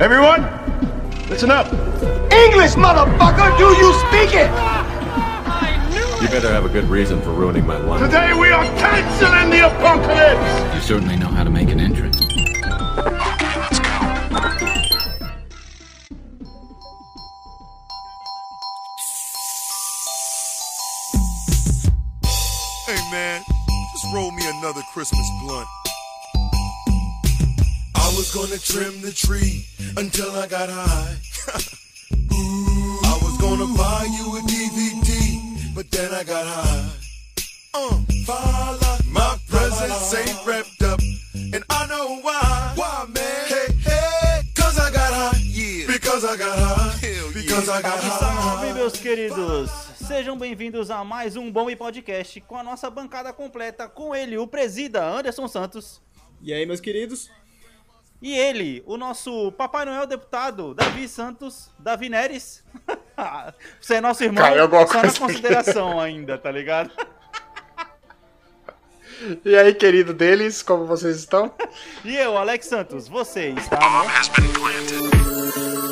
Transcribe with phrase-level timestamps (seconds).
[0.00, 0.40] Everyone,
[1.28, 1.66] listen up.
[2.32, 3.58] English, motherfucker!
[3.58, 4.50] Do you speak it?
[6.22, 8.00] You better have a good reason for ruining my life.
[8.00, 10.74] Today we are canceling the apocalypse.
[10.74, 12.16] You certainly know how to make an entrance.
[22.86, 23.42] Hey man,
[23.92, 25.68] just roll me another Christmas blunt.
[28.10, 29.64] I was gonna trim the tree
[29.96, 31.14] until I got high.
[33.06, 36.90] I was gonna buy you a DVD, but then I got high.
[37.72, 38.02] Uh,
[39.06, 40.98] my presents ain't wrapped up,
[41.54, 42.72] and I know why.
[42.74, 43.46] Why, man?
[43.46, 45.38] Hey, hey, cause I got high.
[45.44, 47.06] Yeah, because I got high.
[47.06, 48.74] Hell because I got Salve, high.
[48.74, 49.70] meus queridos!
[50.04, 54.36] Sejam bem-vindos a mais um Bom e Podcast com a nossa bancada completa, com ele,
[54.36, 56.00] o presida Anderson Santos,
[56.42, 57.30] E aí, meus queridos?
[58.20, 62.64] E ele, o nosso Papai Noel deputado, Davi Santos, Davi Neres.
[63.80, 66.90] Você é nosso irmão, Caiu alguma só na consideração ainda, tá ligado?
[69.44, 71.52] E aí, querido deles, como vocês estão?
[72.04, 75.89] E eu, Alex Santos, você está no...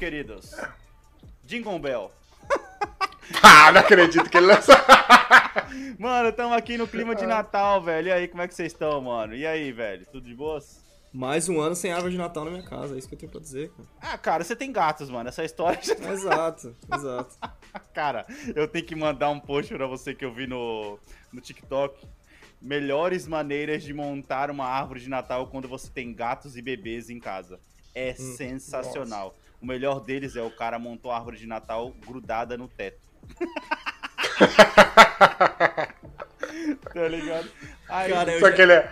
[0.00, 0.56] queridos,
[1.44, 2.10] Jingle Bell.
[3.44, 4.74] Ah, não acredito que ele lançou.
[5.96, 8.08] Mano, tamo aqui no clima de Natal, velho.
[8.08, 9.36] E aí, como é que vocês estão, mano?
[9.36, 10.04] E aí, velho?
[10.10, 10.82] Tudo de boas?
[11.12, 13.30] Mais um ano sem árvore de Natal na minha casa, é isso que eu tenho
[13.30, 13.88] pra dizer, cara.
[14.00, 15.28] Ah, cara, você tem gatos, mano.
[15.28, 15.78] Essa história.
[15.80, 17.36] Exato, exato.
[17.94, 20.98] Cara, eu tenho que mandar um post pra você que eu vi no,
[21.32, 22.04] no TikTok.
[22.60, 27.20] Melhores maneiras de montar uma árvore de Natal quando você tem gatos e bebês em
[27.20, 27.60] casa.
[27.94, 29.36] É sensacional.
[29.60, 33.00] O melhor deles é o cara montou a árvore de Natal grudada no teto.
[36.92, 37.48] tá ligado?
[37.88, 38.90] Aí, Cara, Só já- que ele é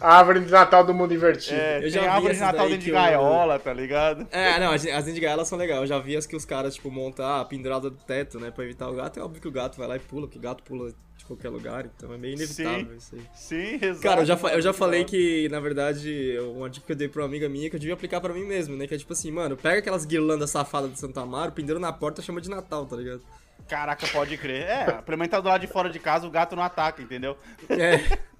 [0.00, 1.56] a árvore de Natal do mundo invertido.
[1.58, 4.26] é, eu tem já vi árvore de Natal dentro de que eu- gaiola, tá ligado?
[4.30, 5.80] É, não, as, as de gaiola são legais.
[5.80, 8.64] Eu já vi as que os caras, tipo, montam ah, pendurada do teto, né, pra
[8.64, 9.18] evitar o gato.
[9.18, 11.48] É óbvio que o gato vai lá e pula, porque o gato pula de qualquer
[11.48, 12.96] lugar, então é meio inevitável Sim.
[12.96, 13.22] isso aí.
[13.34, 14.00] Sim, exato.
[14.02, 17.22] Cara, eu já, eu já falei que, na verdade, uma dica que eu dei pra
[17.22, 18.86] uma amiga minha que eu devia aplicar pra mim mesmo, né?
[18.86, 22.20] Que é tipo assim, mano, pega aquelas guirlandas safadas de Santa Amaro, pendura na porta
[22.20, 23.22] chama de Natal, tá ligado?
[23.66, 24.62] Caraca, pode crer.
[24.62, 27.36] É, pelo menos tá do lado de fora de casa, o gato não ataca, entendeu?
[27.70, 28.18] É,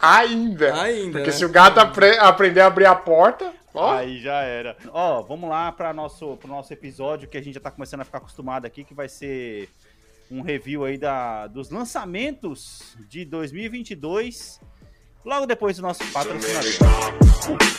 [0.00, 0.80] Ainda.
[0.82, 1.36] Ainda, Porque né?
[1.36, 4.76] se o gato apre- aprender a abrir a porta, ó, Aí já era.
[4.92, 8.04] Ó, vamos lá para nosso pro nosso episódio que a gente já tá começando a
[8.04, 9.68] ficar acostumado aqui, que vai ser
[10.30, 14.60] um review aí da, dos lançamentos de 2022,
[15.24, 17.78] logo depois do nosso patrocinador.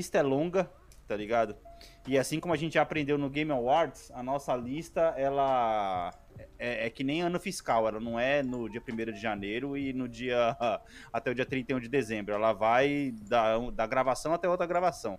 [0.00, 0.70] Lista é longa,
[1.06, 1.54] tá ligado?
[2.08, 6.10] E assim como a gente já aprendeu no Game Awards, a nossa lista, ela
[6.58, 9.92] é, é que nem ano fiscal, ela não é no dia 1 de janeiro e
[9.92, 10.56] no dia
[11.12, 15.18] até o dia 31 de dezembro, ela vai da, da gravação até outra gravação.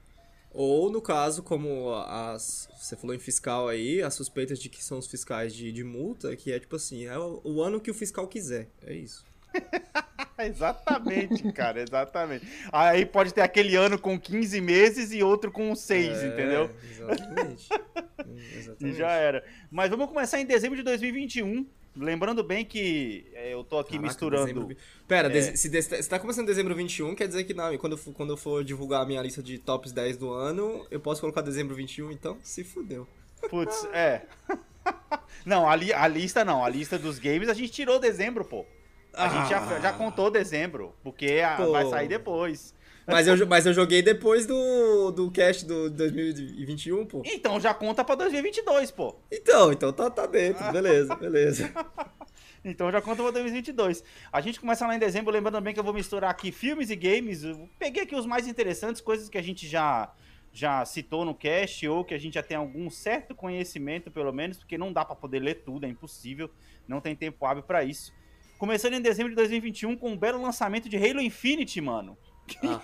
[0.54, 4.98] Ou, no caso, como as, você falou em fiscal aí, as suspeitas de que são
[4.98, 7.94] os fiscais de, de multa, que é tipo assim, é o, o ano que o
[7.94, 8.68] fiscal quiser.
[8.82, 9.24] É isso.
[10.40, 12.46] exatamente, cara, exatamente.
[12.72, 16.70] Aí pode ter aquele ano com 15 meses e outro com 6, É, entendeu?
[16.90, 17.70] Exatamente.
[17.74, 18.98] Hum, E exatamente.
[18.98, 19.44] já era.
[19.70, 21.66] Mas vamos começar em dezembro de 2021.
[21.96, 24.46] Lembrando bem que é, eu tô aqui Caraca, misturando.
[24.46, 24.78] dezembro-
[25.08, 25.42] Pera, É.
[25.56, 28.30] se, de- se tá começando dezembro 21, quer dizer que não, quando, eu for- quando
[28.32, 31.76] eu for divulgar a minha lista de tops 10 do ano, eu posso colocar dezembro
[31.76, 33.06] 21, então se fudeu.
[33.50, 34.22] Putz, é.
[35.46, 36.64] Não, a, li- a lista não.
[36.64, 38.66] A lista dos games a gente tirou dezembro, pô.
[39.14, 42.74] A gente já, já contou dezembro, porque a- vai sair depois.
[43.08, 47.22] Mas eu, mas eu joguei depois do, do cast do 2021, pô.
[47.26, 49.16] Então já conta pra 2022, pô.
[49.32, 50.72] Então, então tá, tá dentro.
[50.72, 51.72] Beleza, beleza.
[52.64, 54.04] Então já conta pra 2022.
[54.32, 56.96] A gente começa lá em dezembro, lembrando também que eu vou misturar aqui filmes e
[56.96, 57.44] games.
[57.44, 60.14] Eu peguei aqui os mais interessantes, coisas que a gente já
[60.54, 64.58] já citou no cast ou que a gente já tem algum certo conhecimento, pelo menos,
[64.60, 66.52] porque não dá pra poder ler tudo, é impossível.
[66.88, 68.14] Não tem tempo hábil pra isso.
[68.62, 72.16] Começando em dezembro de 2021 com um belo lançamento de Halo Infinite, mano.
[72.64, 72.80] Ah.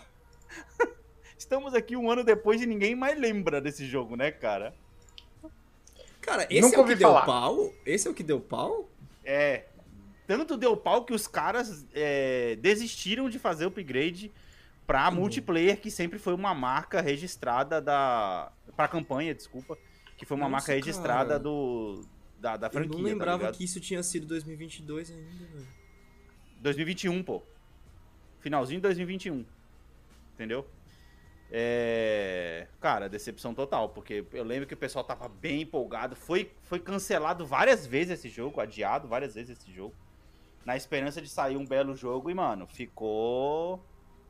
[1.37, 4.73] Estamos aqui um ano depois e ninguém mais lembra desse jogo, né, cara?
[6.19, 7.25] Cara, esse Nunca é o que deu falar.
[7.27, 7.71] pau?
[7.85, 8.89] Esse é o que deu pau?
[9.23, 9.65] É.
[10.25, 14.31] Tanto deu pau que os caras é, desistiram de fazer upgrade
[14.87, 18.51] pra multiplayer, que sempre foi uma marca registrada da.
[18.75, 19.77] Pra campanha, desculpa.
[20.17, 21.39] Que foi uma Nossa, marca registrada cara.
[21.39, 22.03] do.
[22.39, 22.97] Da, da Eu franquia.
[22.97, 25.67] não lembrava tá que isso tinha sido 2022 ainda, velho.
[26.61, 27.41] 2021, pô.
[28.39, 29.45] Finalzinho de 2021.
[30.33, 30.67] Entendeu?
[31.49, 32.67] É...
[32.79, 36.15] Cara, decepção total, porque eu lembro que o pessoal tava bem empolgado.
[36.15, 39.95] Foi, foi cancelado várias vezes esse jogo, adiado várias vezes esse jogo.
[40.65, 43.83] Na esperança de sair um belo jogo e, mano, ficou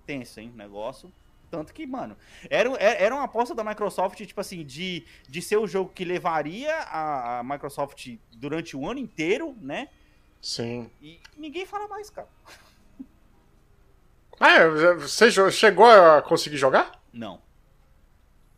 [0.05, 0.51] tenso, hein?
[0.53, 1.11] o Negócio.
[1.49, 2.17] Tanto que, mano,
[2.49, 6.73] era, era uma aposta da Microsoft, tipo assim, de, de ser o jogo que levaria
[6.73, 9.87] a, a Microsoft durante o ano inteiro, né?
[10.41, 10.89] Sim.
[11.01, 12.27] E ninguém fala mais, cara.
[14.39, 17.01] Ah, é, você chegou a conseguir jogar?
[17.11, 17.41] Não.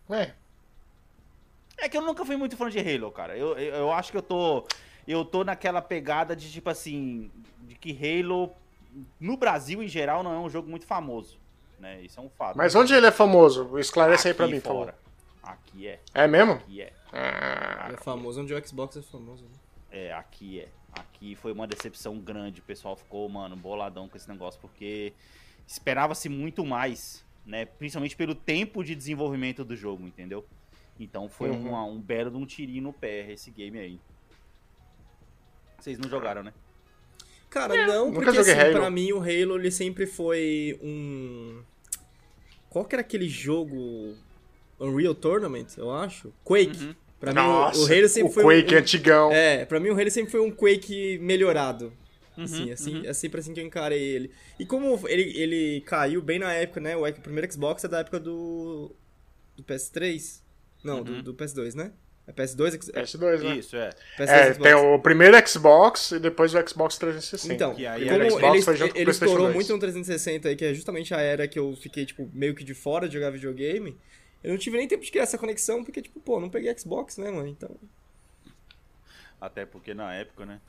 [0.09, 0.33] É.
[1.77, 3.37] É que eu nunca fui muito fã de Halo, cara.
[3.37, 4.67] Eu, eu, eu acho que eu tô.
[5.07, 7.31] Eu tô naquela pegada de, tipo assim.
[7.61, 8.51] De que Halo,
[9.19, 11.39] no Brasil em geral, não é um jogo muito famoso.
[11.79, 12.01] Né?
[12.01, 12.57] Isso é um fato.
[12.57, 13.77] Mas onde ele é famoso?
[13.79, 14.85] Esclarece aí pra Aqui mim, por favor.
[14.85, 14.99] fora.
[15.41, 15.99] Aqui é.
[16.13, 16.53] É mesmo?
[16.53, 16.93] Aqui é.
[17.13, 19.43] Ah, É famoso onde o Xbox é famoso.
[19.45, 19.49] Né?
[19.91, 20.67] É, aqui é.
[20.91, 22.59] Aqui foi uma decepção grande.
[22.59, 25.13] O pessoal ficou, mano, boladão com esse negócio, porque
[25.67, 27.65] esperava-se muito mais, né?
[27.65, 30.45] Principalmente pelo tempo de desenvolvimento do jogo, entendeu?
[30.99, 31.69] Então foi Uhum.
[31.69, 33.99] uma- um belo de um tirinho no pé esse game aí.
[35.79, 36.53] Vocês não jogaram, né?
[37.49, 38.73] Cara, não, nunca porque assim, Halo.
[38.73, 41.63] pra mim o Halo ele sempre foi um.
[42.69, 44.15] Qual que era aquele jogo?
[44.79, 46.31] Unreal Tournament, eu acho?
[46.43, 46.95] Quake.
[47.19, 49.31] Pra mim, o- Nossa, o Halo sempre o foi Quake um, antigão.
[49.31, 51.91] É, pra mim o Halo sempre foi um Quake melhorado.
[52.37, 54.31] Uhum, Assim, assim, é sempre assim que eu encarei ele.
[54.57, 56.95] E como ele, ele caiu bem na época, né?
[56.95, 58.95] O, o primeiro Xbox é da época do.
[59.57, 60.41] do PS3?
[60.81, 61.03] Não, Uhum.
[61.03, 61.91] do, do PS2, né?
[62.29, 62.73] É PS2?
[62.73, 63.55] X- é, PS2, né?
[63.57, 63.89] Isso, é.
[64.19, 64.57] PS2 É, Xbox.
[64.59, 67.53] tem o primeiro Xbox e depois o Xbox 360.
[67.53, 69.55] Então, aí E o como Xbox ele, foi junto com o ele PlayStation estourou 2.
[69.55, 72.63] muito no 360 aí, que é justamente a era que eu fiquei, tipo, meio que
[72.63, 73.97] de fora de jogar videogame,
[74.43, 77.17] eu não tive nem tempo de criar essa conexão, porque, tipo, pô, não peguei Xbox,
[77.17, 77.47] né, mano?
[77.47, 77.75] Então.
[79.41, 80.59] Até porque na época, né?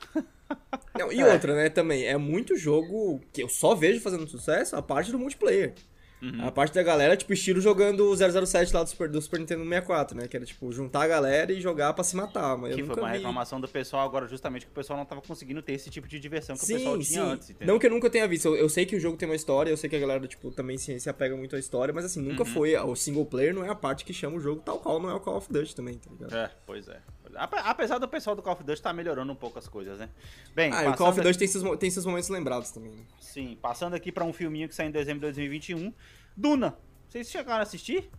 [0.98, 1.14] Não, É.
[1.14, 5.10] e outra, né, também, é muito jogo que eu só vejo fazendo sucesso a parte
[5.10, 5.74] do multiplayer.
[6.22, 6.46] Uhum.
[6.46, 8.14] A parte da galera, tipo, estilo jogando o
[8.46, 10.28] 007 lá do Super, do Super Nintendo 64, né?
[10.28, 13.08] Que era, tipo, juntar a galera e jogar pra se matar, mas que foi uma
[13.08, 13.16] vi...
[13.16, 16.20] reclamação do pessoal agora, justamente que o pessoal não tava conseguindo ter esse tipo de
[16.20, 17.30] diversão que o pessoal Sim, tinha sim.
[17.32, 17.72] antes, entendeu?
[17.72, 18.46] Não que eu nunca tenha visto.
[18.48, 20.50] Eu, eu sei que o jogo tem uma história, eu sei que a galera, tipo,
[20.50, 22.28] também se, se apega muito à história, mas assim, Uhum.
[22.32, 22.76] nunca foi.
[22.76, 25.14] O single player não é a parte que chama o jogo, tal qual não é
[25.14, 26.36] o Call of Duty também, tá ligado?
[26.36, 27.00] É, pois é.
[27.36, 30.08] Ape- Apesar do pessoal do Call of Duty estar melhorando um pouco as coisas, né?
[30.54, 33.04] Bem, Ah, o Call of Duty tem seus, tem seus momentos lembrados também, né?
[33.20, 35.94] Sim, passando aqui pra um filminho que saiu em dezembro de 2021.
[36.36, 36.76] Duna.
[37.08, 38.10] Vocês chegaram a assistir?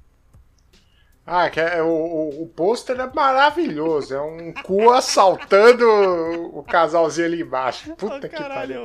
[1.25, 4.13] Ah, que é, o, o, o pôster é maravilhoso.
[4.13, 5.85] É um cu assaltando
[6.53, 7.95] o casalzinho ali embaixo.
[7.95, 8.81] Puta que pariu.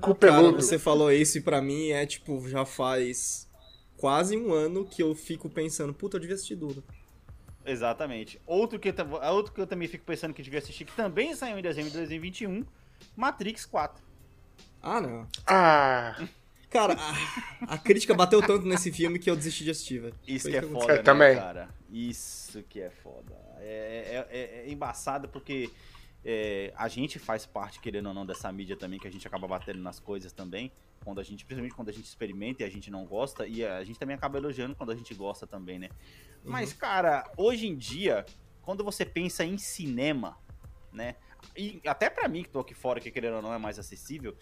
[0.00, 0.60] Cu peludo.
[0.60, 3.48] você falou isso e pra mim é, tipo, já faz
[3.96, 6.82] quase um ano que eu fico pensando, puta, eu devia assistir Duna.
[7.64, 8.40] Exatamente.
[8.46, 11.34] Outro que, eu, tam- outro que eu também fico pensando que devia assistir, que também
[11.34, 12.64] saiu em dezembro de 2021,
[13.16, 14.02] Matrix 4.
[14.82, 15.26] Ah, não.
[15.46, 16.16] Ah,
[16.70, 20.14] Cara, a, a crítica bateu tanto nesse filme que eu desisti de assistir, velho.
[20.26, 21.34] Isso Foi que é foda, Eu né, também.
[21.36, 21.68] cara?
[21.90, 23.34] Isso que é foda.
[23.58, 25.70] É, é, é- é embaçado porque
[26.24, 29.46] é, a gente faz parte, querendo ou não, dessa mídia também, que a gente acaba
[29.48, 30.70] batendo nas coisas também.
[31.04, 33.82] Quando a gente, principalmente quando a gente experimenta e a gente não gosta, e a
[33.84, 35.88] gente também acaba elogiando quando a gente gosta também, né?
[36.44, 38.26] Mas, cara, hoje em dia,
[38.62, 40.36] quando você pensa em cinema,
[40.92, 41.14] né?
[41.56, 44.36] E até pra mim, que tô aqui fora, que querendo ou não é mais acessível,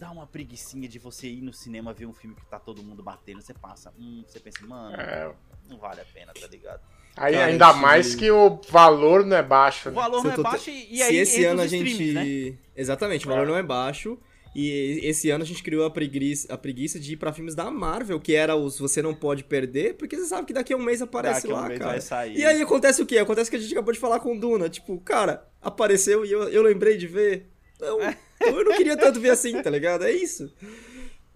[0.00, 3.02] dá uma preguiçinha de você ir no cinema ver um filme que tá todo mundo
[3.02, 5.30] batendo, você passa, hum, você pensa, mano, é.
[5.68, 6.80] não vale a pena, tá ligado?
[7.16, 9.88] Aí, Cara, ainda esse- mais que o valor não é baixo.
[9.90, 9.96] O né?
[10.00, 12.12] valor Se não é baixo e Se aí esse ano a gente.
[12.12, 12.56] né?
[12.74, 14.18] Exatamente, o valor não é baixo.
[14.54, 17.70] E esse ano a gente criou a preguiça, a preguiça de ir pra filmes da
[17.70, 20.82] Marvel, que era os Você Não Pode Perder, porque você sabe que daqui a um
[20.82, 21.90] mês aparece Daqui a um lá, mês cara.
[21.92, 22.36] vai sair.
[22.36, 23.18] E aí acontece o quê?
[23.18, 24.68] Acontece que a gente acabou de falar com o Duna.
[24.68, 27.48] Tipo, cara, apareceu e eu, eu lembrei de ver.
[27.76, 27.98] Então,
[28.40, 30.04] então eu não queria tanto ver assim, tá ligado?
[30.04, 30.52] É isso.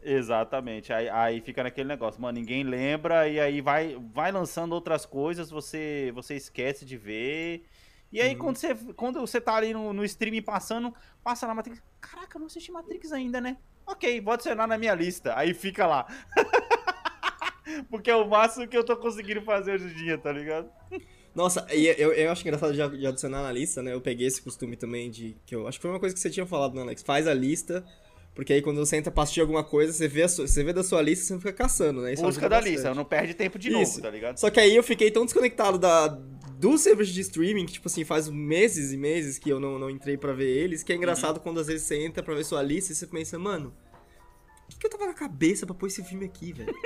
[0.03, 0.93] Exatamente.
[0.93, 5.51] Aí, aí fica naquele negócio, mano, ninguém lembra e aí vai, vai lançando outras coisas,
[5.51, 7.65] você, você esquece de ver.
[8.13, 11.83] E aí, quando, você, quando você tá ali no, no streaming passando, passa na Matrix.
[12.01, 13.57] Caraca, eu não assisti Matrix ainda, né?
[13.87, 15.37] Ok, vou adicionar na minha lista.
[15.37, 16.07] Aí fica lá.
[17.91, 20.71] Porque é o máximo que eu tô conseguindo fazer hoje em dia, tá ligado?
[21.35, 23.93] Nossa, e eu, eu acho engraçado de, adicionar na lista, né?
[23.93, 25.37] Eu peguei esse costume também de.
[25.45, 27.03] que eu Acho que foi uma coisa que você tinha falado, né, Alex?
[27.03, 27.85] Faz a lista.
[28.35, 30.73] Porque aí quando você entra pra assistir alguma coisa, você vê, a sua- você vê
[30.73, 32.15] da sua lista e você não fica caçando, né?
[32.15, 32.73] Isso Busca da bastante.
[32.73, 33.79] lista, não perde tempo de Isso.
[33.93, 34.39] novo, tá ligado?
[34.41, 38.03] Só que aí eu fiquei tão desconectado da, do serviço de streaming, que, tipo assim,
[38.05, 41.39] faz meses e meses que eu não, não entrei pra ver eles, que é engraçado
[41.39, 43.73] quando às vezes você entra pra ver sua lista e você pensa, mano,
[44.67, 46.75] o que, que eu tava na cabeça pra pôr esse filme aqui, velho?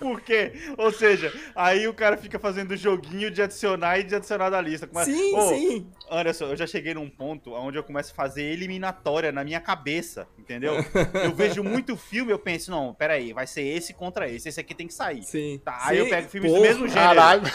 [0.00, 0.52] Por quê?
[0.78, 4.86] Ou seja, aí o cara fica fazendo joguinho de adicionar e de adicionar da lista.
[4.86, 5.86] Começa- sim, Ô, sim.
[6.10, 10.26] Anderson, eu já cheguei num ponto onde eu começo a fazer eliminatória na minha cabeça,
[10.38, 10.74] entendeu?
[11.22, 14.74] eu vejo muito filme, eu penso, não, peraí, vai ser esse contra esse, esse aqui
[14.74, 15.22] tem que sair.
[15.22, 15.60] Sim.
[15.64, 16.68] Tá, aí eu Sim, pego filmes do porra.
[16.68, 17.06] mesmo gênero.
[17.08, 17.42] Caralho.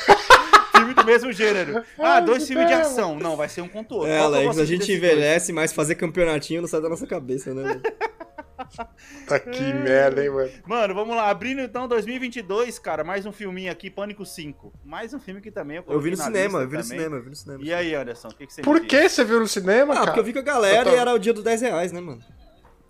[0.75, 1.84] Filme do mesmo gênero.
[1.98, 3.16] Ah, dois que filmes de ação.
[3.18, 4.12] Não, vai ser um contra o outro.
[4.12, 4.90] É, Alex, a gente dois?
[4.90, 7.80] envelhece, mas fazer campeonatinho não sai da nossa cabeça, né?
[9.27, 10.51] Tá que merda, hein, mano.
[10.65, 11.29] Mano, vamos lá.
[11.29, 14.74] Abrindo então 2022, cara, mais um filminho aqui, Pânico 5.
[14.83, 16.97] Mais um filme que também eu Eu vi no cinema, eu vi no também.
[16.97, 17.63] cinema, eu vi no cinema.
[17.63, 20.05] E aí, Anderson, o que, que você Por que você viu no cinema, Ah, cara?
[20.07, 22.00] porque eu vi com a galera tô- e era o dia dos 10 reais, né,
[22.00, 22.21] mano?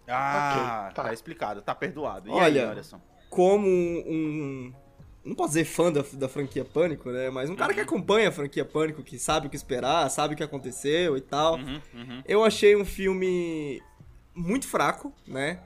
[0.08, 1.04] Ah, Ok, tá.
[1.04, 1.14] tá.
[1.14, 2.30] explicado, tá perdoado.
[2.30, 3.02] E Olha, aí, Anderson?
[3.30, 4.04] como um.
[4.08, 4.74] um-
[5.24, 7.32] não posso dizer fã da, da franquia Pânico, né?
[7.32, 10.38] Mas um cara que acompanha a franquia Pânico, que sabe o que esperar, sabe o
[10.38, 11.56] que aconteceu e tal.
[11.56, 12.22] Uhum, uhum.
[12.28, 13.82] Eu achei um filme
[14.36, 15.60] muito fraco, né?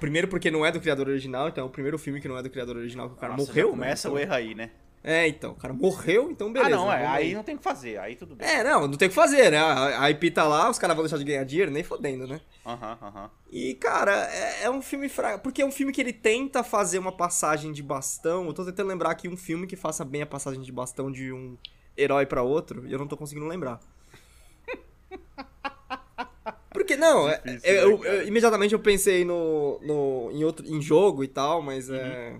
[0.00, 2.42] Primeiro porque não é do criador original, então é o primeiro filme que não é
[2.42, 3.70] do criador original que o cara Nossa, morreu.
[3.70, 4.14] Começa né?
[4.14, 4.70] o erro aí, né?
[5.02, 6.74] É, então, o cara morreu, então beleza.
[6.74, 7.06] ah, não, é.
[7.06, 8.46] Aí não tem o que fazer, aí tudo bem.
[8.46, 9.58] É, não, não tem o que fazer, né?
[9.58, 12.40] A IP tá lá, os caras vão deixar de ganhar dinheiro, nem fodendo, né?
[12.66, 13.30] Aham, aham.
[13.50, 15.42] E, cara, é, é um filme fraco.
[15.42, 18.46] Porque é um filme que ele tenta fazer uma passagem de bastão.
[18.46, 21.32] Eu tô tentando lembrar aqui um filme que faça bem a passagem de bastão de
[21.32, 21.56] um
[21.96, 23.80] herói pra outro, e eu não tô conseguindo lembrar.
[26.70, 30.66] Porque, não, é- Difícil, é- né, eu- eu- imediatamente eu pensei no, no, em, outro,
[30.66, 32.36] em jogo e tal, mas é.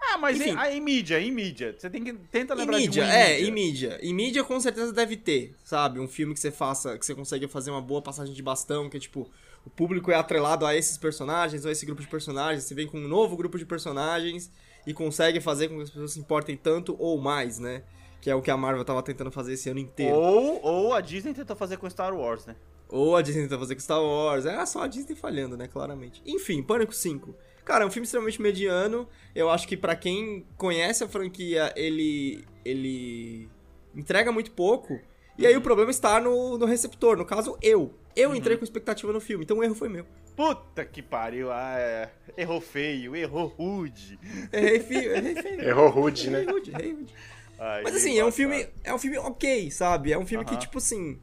[0.00, 0.50] Ah, mas Enfim.
[0.50, 1.74] em, ah, em mídia, em mídia.
[1.76, 3.98] Você tem que tenta Em lembrar mídia, de um é, em mídia.
[4.00, 5.98] Em mídia com certeza deve ter, sabe?
[5.98, 9.00] Um filme que você faça, que você consegue fazer uma boa passagem de bastão, que
[9.00, 9.28] tipo,
[9.64, 12.86] o público é atrelado a esses personagens, ou a esse grupo de personagens, você vem
[12.86, 14.48] com um novo grupo de personagens
[14.86, 17.82] e consegue fazer com que as pessoas se importem tanto ou mais, né?
[18.20, 20.14] Que é o que a Marvel tava tentando fazer esse ano inteiro.
[20.14, 22.54] Ou, ou a Disney tentou fazer com Star Wars, né?
[22.88, 24.46] Ou a Disney tenta fazer com Star Wars.
[24.46, 25.66] É só a Disney falhando, né?
[25.66, 26.22] Claramente.
[26.24, 27.34] Enfim, Pânico 5.
[27.64, 29.08] Cara, é um filme extremamente mediano.
[29.34, 32.44] Eu acho que pra quem conhece a franquia, ele.
[32.64, 33.48] ele
[33.94, 35.00] entrega muito pouco.
[35.38, 37.16] E aí o problema está no, no receptor.
[37.16, 37.92] No caso, eu.
[38.14, 40.06] Eu entrei com expectativa no filme, então o erro foi meu.
[40.34, 41.52] Puta que pariu.
[41.52, 42.10] Ah, é.
[42.36, 44.18] Errou feio, errou rude.
[44.50, 45.60] Errei feio, errei feio.
[45.68, 46.42] Errou rude, né?
[46.42, 47.14] Errei rude, errei rude.
[47.58, 48.68] Ai, Mas assim, é um filme.
[48.84, 50.12] É um filme ok, sabe?
[50.12, 51.18] É um filme que, tipo assim.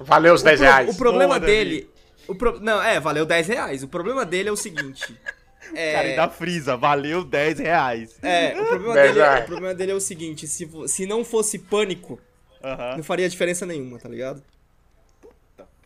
[0.00, 0.94] Valeu os 10 o, pro- reais.
[0.94, 1.90] o problema Boa, dele.
[2.26, 3.82] O pro- Não, é, valeu 10 reais.
[3.82, 5.14] O problema dele é o seguinte.
[5.74, 8.18] É, Cara, ainda frisa, valeu 10 reais.
[8.22, 9.42] É, o problema, Dez dele, reais.
[9.42, 12.20] o problema dele é o seguinte, se, se não fosse pânico,
[12.62, 12.98] Aham.
[12.98, 14.42] não faria diferença nenhuma, tá ligado?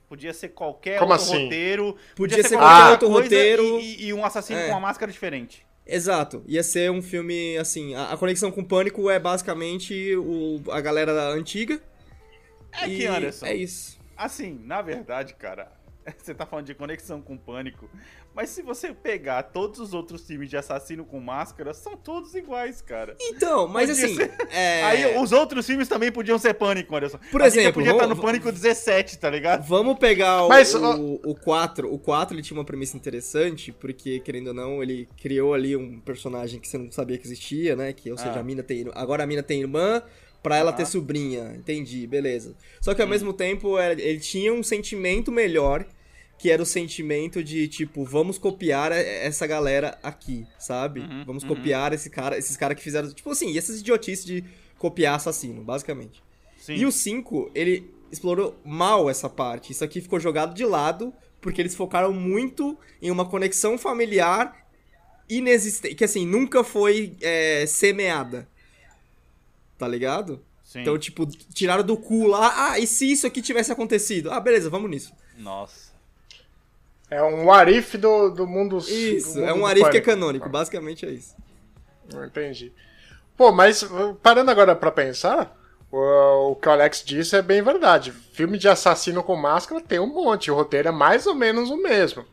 [0.08, 1.44] Podia ser qualquer Como outro assim?
[1.44, 1.96] roteiro.
[2.16, 3.80] Podia ser qualquer qualquer outra outro coisa roteiro.
[3.80, 4.64] E, e um assassino É.
[4.64, 5.64] com uma máscara diferente.
[5.86, 10.80] Exato, ia ser um filme, assim, a, a conexão com pânico é basicamente o, a
[10.80, 11.80] galera antiga.
[12.72, 13.97] É e que, Anderson, É isso.
[14.18, 15.70] Assim, na verdade, cara,
[16.18, 17.88] você tá falando de conexão com pânico,
[18.34, 22.80] mas se você pegar todos os outros filmes de assassino com máscara, são todos iguais,
[22.80, 23.16] cara.
[23.20, 27.18] Então, mas Podia assim, ser- é, Aí os outros filmes também podiam ser pânico, Anderson.
[27.32, 29.66] Por A gente exemplo, podia estar vamos- no pânico 17, tá ligado?
[29.66, 31.92] Vamos pegar o, Mas, o, o 4.
[31.92, 35.98] O 4 ele tinha uma premissa interessante, porque, querendo ou não, ele criou ali um
[36.00, 37.92] personagem que você não sabia que existia, né?
[37.92, 38.40] Que, ou seja, Ah.
[38.40, 38.86] a mina tem.
[38.94, 40.00] Agora a mina tem irmã
[40.42, 40.74] pra ela Ah.
[40.74, 41.54] ter sobrinha.
[41.56, 42.54] Entendi, beleza.
[42.80, 43.10] Só que ao Hum.
[43.10, 45.84] mesmo tempo, era- ele tinha um sentimento melhor,
[46.38, 51.00] que era o sentimento de, tipo, vamos copiar essa galera aqui, sabe?
[51.00, 51.48] Uhum, vamos uhum.
[51.48, 53.12] copiar esse cara, esses caras que fizeram.
[53.12, 54.44] Tipo assim, essas idiotices de
[54.78, 56.22] copiar assassino, basicamente.
[56.56, 56.74] Sim.
[56.76, 59.72] E o 5, ele explorou mal essa parte.
[59.72, 64.64] Isso aqui ficou jogado de lado, porque eles focaram muito em uma conexão familiar
[65.28, 68.48] inexistente, que assim, nunca foi é, semeada.
[69.78, 70.44] Tá ligado?
[70.64, 70.80] Sim.
[70.80, 74.30] Então, tipo, tiraram do cu lá, ah, e se isso aqui tivesse acontecido?
[74.30, 75.14] Ah, beleza, vamos nisso.
[75.38, 75.92] Nossa.
[77.10, 80.00] É um arif do, do mundo Isso, do é mundo um do arif que é
[80.00, 81.34] canônico, basicamente é isso.
[82.12, 82.70] Não entendi.
[83.34, 85.56] Pô, mas uh, parando agora pra pensar,
[85.90, 88.12] o, o que o Alex disse é bem verdade.
[88.12, 91.76] Filme de assassino com máscara tem um monte, o roteiro é mais ou menos o
[91.76, 92.26] mesmo.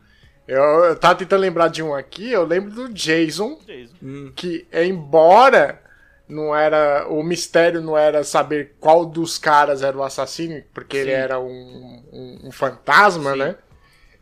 [0.46, 4.32] Eu, eu tava tentando lembrar de um aqui, eu lembro do Jason, Jason.
[4.34, 5.82] que embora
[6.28, 11.10] não era o mistério não era saber qual dos caras era o assassino, porque ele
[11.10, 11.16] Sim.
[11.16, 13.38] era um, um, um fantasma, Sim.
[13.38, 13.56] né?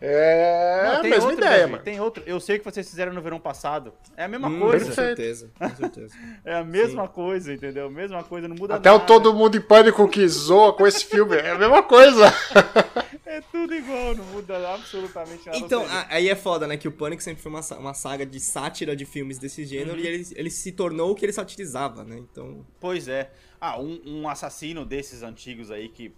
[0.06, 1.82] É Não, a tem mesma outro, ideia, mano.
[1.82, 2.22] Tem outro.
[2.26, 3.92] Eu sei que vocês fizeram no verão passado.
[4.16, 4.84] É a mesma Hum, coisa.
[4.86, 6.14] com certeza, com certeza.
[6.44, 7.90] É a mesma coisa, entendeu?
[7.90, 9.02] Mesma coisa, não muda Até nada.
[9.02, 11.36] o Todo Mundo em Pânico que zoa com esse filme.
[11.36, 12.24] É a mesma coisa.
[13.26, 15.58] É tudo igual, não muda absolutamente nada.
[15.58, 16.76] Então, aí é foda, né?
[16.76, 20.06] Que o Pânico sempre foi uma, uma saga de sátira de filmes desse gênero e
[20.06, 22.16] ele, ele se tornou o que ele satirizava, né?
[22.16, 22.64] Então.
[22.78, 23.32] Pois é.
[23.60, 26.14] Ah, um, um assassino desses antigos aí que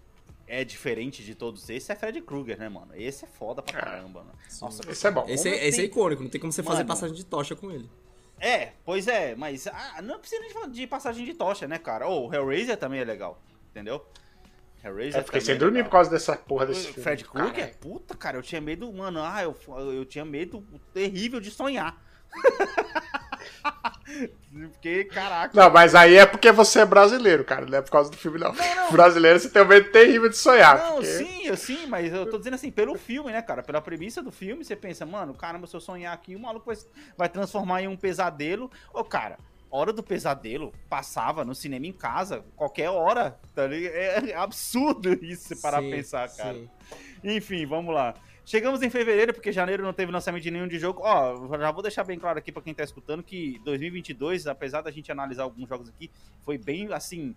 [0.47, 2.91] é diferente de todos esses é Fred Krueger, né, mano?
[2.95, 4.31] Esse é foda pra caramba, né?
[4.61, 5.25] Nossa, Esse é bom.
[5.27, 6.87] Esse, é, esse é tem- icônico, não tem como você fazer Mano.
[6.89, 7.89] passagem de tocha com ele.
[8.39, 12.07] É, pois é, mas ah, não precisa de, de passagem de tocha, né, cara?
[12.07, 14.05] Ou o Hellraiser também é legal, entendeu?
[14.83, 15.89] Hellraiser Eu fiquei sem é dormir legal.
[15.89, 17.01] por causa dessa porra desse O filme.
[17.03, 17.75] Fred Krueger?
[17.79, 19.55] Puta, cara, eu tinha medo, mano, ah, eu,
[19.91, 20.63] eu tinha medo
[20.93, 21.99] terrível de sonhar.
[24.51, 25.51] Porque, caraca.
[25.55, 27.65] Não, mas aí é porque você é brasileiro, cara.
[27.65, 28.53] Não é por causa do filme, não.
[28.91, 30.77] Brasileiro, você tem um medo terrível de sonhar.
[30.79, 33.61] Não, porque- sim, sim, mas eu tô dizendo assim, pelo filme, né, cara?
[33.61, 36.75] Pela premissa do filme, você pensa, mano, caramba, se eu sonhar aqui, o maluco vai,
[37.17, 38.71] vai transformar em um pesadelo.
[38.93, 39.37] Ô, cara,
[39.69, 43.93] hora do pesadelo passava no cinema em casa, qualquer hora, tá ligado?
[43.95, 46.53] É absurdo isso, Sim, pra pensar, cara.
[46.55, 46.69] sim.
[47.23, 48.13] Enfim, vamos lá.
[48.47, 51.01] Chegamos em fevereiro, porque janeiro não teve lançamento de nenhum de jogo.
[51.03, 54.89] Ó, já vou deixar bem claro aqui pra quem tá escutando que 2022, apesar da
[54.89, 56.09] gente analisar alguns jogos aqui,
[56.45, 57.35] foi bem, assim,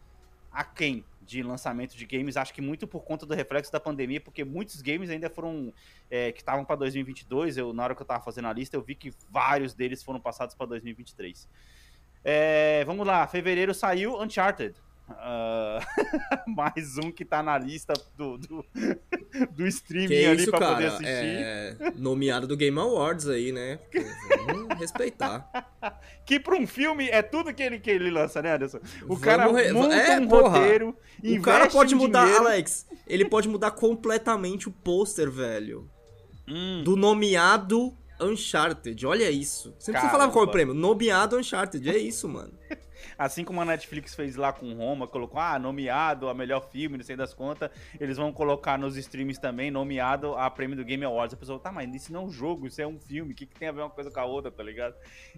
[0.52, 2.36] aquém de lançamento de games.
[2.36, 5.74] Acho que muito por conta do reflexo da pandemia, porque muitos games ainda foram,
[6.08, 7.56] é, que estavam pra 2022.
[7.56, 10.20] Eu, na hora que eu tava fazendo a lista, eu vi que vários deles foram
[10.20, 11.48] passados pra 2023.
[12.22, 14.76] É, vamos lá, fevereiro saiu Uncharted.
[15.10, 15.80] Ah,
[16.46, 18.64] mais um que tá na lista do, do,
[19.52, 20.94] do streaming Que ali isso, pra poder cara?
[20.94, 21.14] assistir.
[21.14, 23.78] É nomeado do Game Awards aí, né?
[24.46, 25.50] Vamos respeitar.
[26.24, 28.78] Que pra um filme é tudo que ele, que ele lança, né, Anderson?
[29.02, 30.58] O Vamos cara re- monta é, um porra.
[30.58, 32.46] roteiro, O cara pode mudar, dinheiro.
[32.46, 35.88] Alex, ele pode mudar completamente o pôster, velho.
[36.48, 39.06] Hum, Do nomeado Uncharted.
[39.06, 39.74] Olha isso.
[39.78, 40.18] Você não precisa Caramba.
[40.18, 40.74] falar qual é o prêmio.
[40.74, 41.88] Nomeado Uncharted.
[41.88, 42.52] É isso, mano.
[43.20, 47.04] Assim como a Netflix fez lá com Roma, colocou, ah, nomeado a melhor filme, não
[47.04, 51.34] sei das contas, eles vão colocar nos streams também, nomeado a prêmio do Game Awards.
[51.34, 53.44] A pessoa, tá, mas isso não é um jogo, isso é um filme, o que,
[53.44, 54.94] que tem a ver uma coisa com a outra, tá ligado?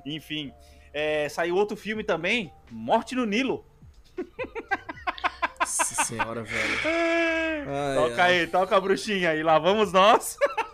[0.06, 0.52] Enfim,
[0.92, 3.66] é, saiu outro filme também, Morte no Nilo.
[5.58, 6.78] Nossa senhora, velho.
[7.66, 8.38] Ai, toca ai.
[8.38, 10.38] aí, toca a bruxinha aí, lá vamos nós.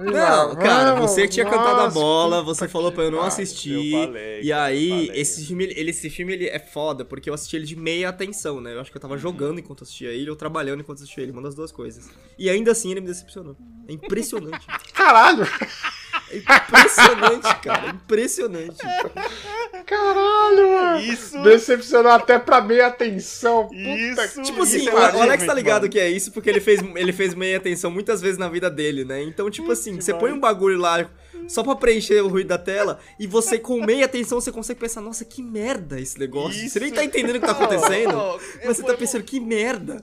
[0.00, 3.94] Não, cara, você tinha cantado a nossa, bola, você falou pra eu não assistir.
[3.94, 7.56] Eu falei, e aí, esse filme, ele, esse filme ele é foda, porque eu assisti
[7.56, 8.74] ele de meia atenção, né?
[8.74, 11.42] Eu acho que eu tava jogando enquanto assistia ele, ou trabalhando enquanto assistia ele, uma
[11.42, 12.10] das duas coisas.
[12.38, 13.56] E ainda assim ele me decepcionou.
[13.88, 14.66] É impressionante.
[14.92, 15.46] Caralho!
[16.32, 17.88] Impressionante, cara.
[17.90, 18.78] Impressionante.
[19.86, 21.00] Caralho, mano!
[21.00, 21.42] Isso.
[21.42, 23.68] Decepcionou até pra meia atenção.
[23.68, 25.92] Puta Isso, Tipo assim, Isso o, Alex tá ligado mano.
[25.92, 29.04] que é isso porque ele fez, ele fez meia atenção muitas vezes na vida dele,
[29.04, 29.22] né?
[29.22, 31.08] Então, tipo assim, você põe um bagulho lá
[31.48, 35.00] só pra preencher o ruído da tela e você com meia atenção você consegue pensar,
[35.00, 36.68] nossa, que merda esse negócio.
[36.68, 39.40] Você nem tá entendendo o que tá acontecendo, oh, eu mas você tá pensando, que
[39.40, 40.02] merda.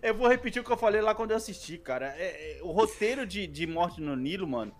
[0.00, 2.14] Eu vou repetir o que eu falei lá quando eu assisti, cara.
[2.16, 4.72] É- é- o roteiro de, de Morte no Nilo, mano,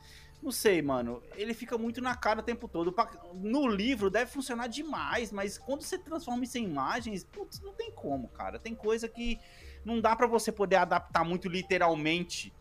[0.42, 1.22] não sei, mano.
[1.34, 2.94] Ele fica muito na cara o tempo todo.
[3.34, 7.90] No livro deve funcionar demais, mas quando você transforma isso em imagens, putz, não tem
[7.90, 8.58] como, cara.
[8.58, 9.38] Tem coisa que
[9.84, 12.52] não dá pra você poder adaptar muito literalmente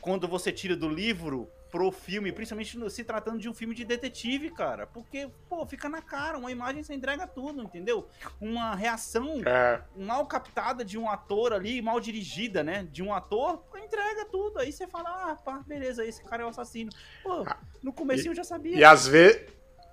[0.00, 4.50] quando você tira do livro pro filme, principalmente se tratando de um filme de detetive,
[4.50, 4.86] cara.
[4.86, 8.06] Porque, pô, fica na cara, uma imagem você entrega tudo, entendeu?
[8.38, 12.86] Uma reação É, mal captada de um ator ali, mal dirigida, né?
[12.92, 14.58] De um ator, entrega tudo.
[14.58, 16.90] Aí você fala, ah, pá, beleza, esse cara é o assassino.
[17.22, 17.44] Pô,
[17.82, 18.76] no comecinho eu já sabia.
[18.76, 19.40] e às vezes.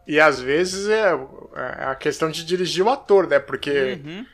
[0.05, 1.11] E às vezes é,
[1.55, 3.39] é a questão de dirigir o ator, né?
[3.39, 4.25] Porque Uhum.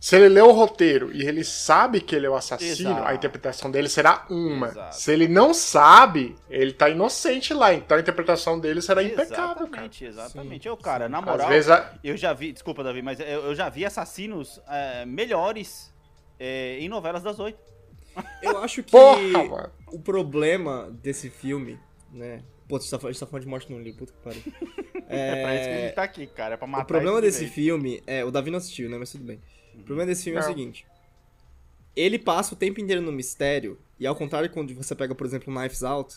[0.00, 3.06] Se ele lê o roteiro e ele sabe que ele é o assassino, Exato.
[3.06, 4.68] a interpretação dele será uma.
[4.68, 4.96] Exato.
[4.96, 7.74] Se ele não sabe, ele tá inocente lá.
[7.74, 9.86] Então a interpretação dele será impecável, cara.
[9.86, 10.66] Exatamente, exatamente.
[10.68, 13.54] Eu, cara, na Às moral, vezes a- eu já vi, desculpa, Davi, mas eu, eu
[13.54, 15.92] já vi assassinos é, melhores
[16.38, 17.58] é, em novelas das oito.
[18.42, 21.78] Eu acho que Porra, o problema desse filme,
[22.10, 22.42] né?
[22.66, 24.42] Pô, a gente tá, tá falando de morte no livro, puta que pariu.
[25.12, 27.48] É, pra isso que a gente tá aqui, cara, é pra matar O problema desse
[27.48, 28.24] filme é.
[28.24, 28.96] O Davi não assistiu, né?
[28.96, 29.40] Mas tudo bem.
[29.82, 30.50] O problema desse filme é o Não.
[30.50, 30.86] seguinte.
[31.96, 35.26] Ele passa o tempo inteiro no mistério, e ao contrário de quando você pega, por
[35.26, 36.16] exemplo, Knives Out,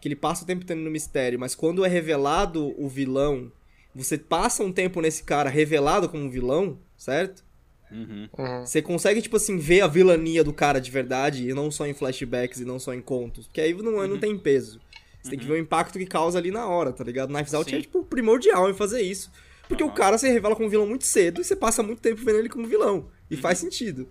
[0.00, 3.50] que ele passa o tempo inteiro no mistério, mas quando é revelado o vilão,
[3.94, 7.42] você passa um tempo nesse cara revelado como um vilão, certo?
[7.90, 8.28] Uhum.
[8.66, 11.94] Você consegue, tipo assim, ver a vilania do cara de verdade, e não só em
[11.94, 13.46] flashbacks e não só em contos.
[13.46, 14.06] Porque aí não, Uhum.
[14.08, 14.80] não tem peso.
[15.22, 17.32] Você tem que ver o impacto que causa ali na hora, tá ligado?
[17.32, 17.76] Knives Out Sim.
[17.76, 19.30] é, tipo, primordial em fazer isso.
[19.68, 22.38] Porque o cara se revela como vilão muito cedo e você passa muito tempo vendo
[22.38, 22.96] ele como vilão.
[22.96, 23.08] Uhum.
[23.30, 24.08] E faz sentido.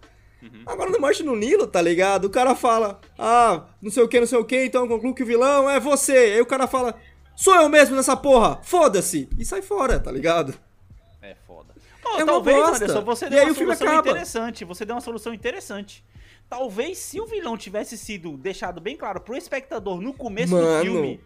[0.65, 2.25] Agora no Morte no Nilo, tá ligado?
[2.25, 5.13] O cara fala, ah, não sei o que, não sei o que, então eu concluo
[5.15, 6.11] que o vilão é você.
[6.17, 6.95] Aí o cara fala,
[7.33, 9.29] sou eu mesmo nessa porra, foda-se.
[9.39, 10.53] E sai fora, tá ligado?
[11.21, 11.73] É foda.
[12.03, 12.83] Ó, É talvez, bosta.
[12.83, 14.09] Anderson, você E deu aí uma o filme solução acaba.
[14.09, 14.65] interessante.
[14.65, 16.03] Você deu uma solução interessante.
[16.49, 21.19] Talvez se o vilão tivesse sido deixado bem claro pro espectador no começo do Mano,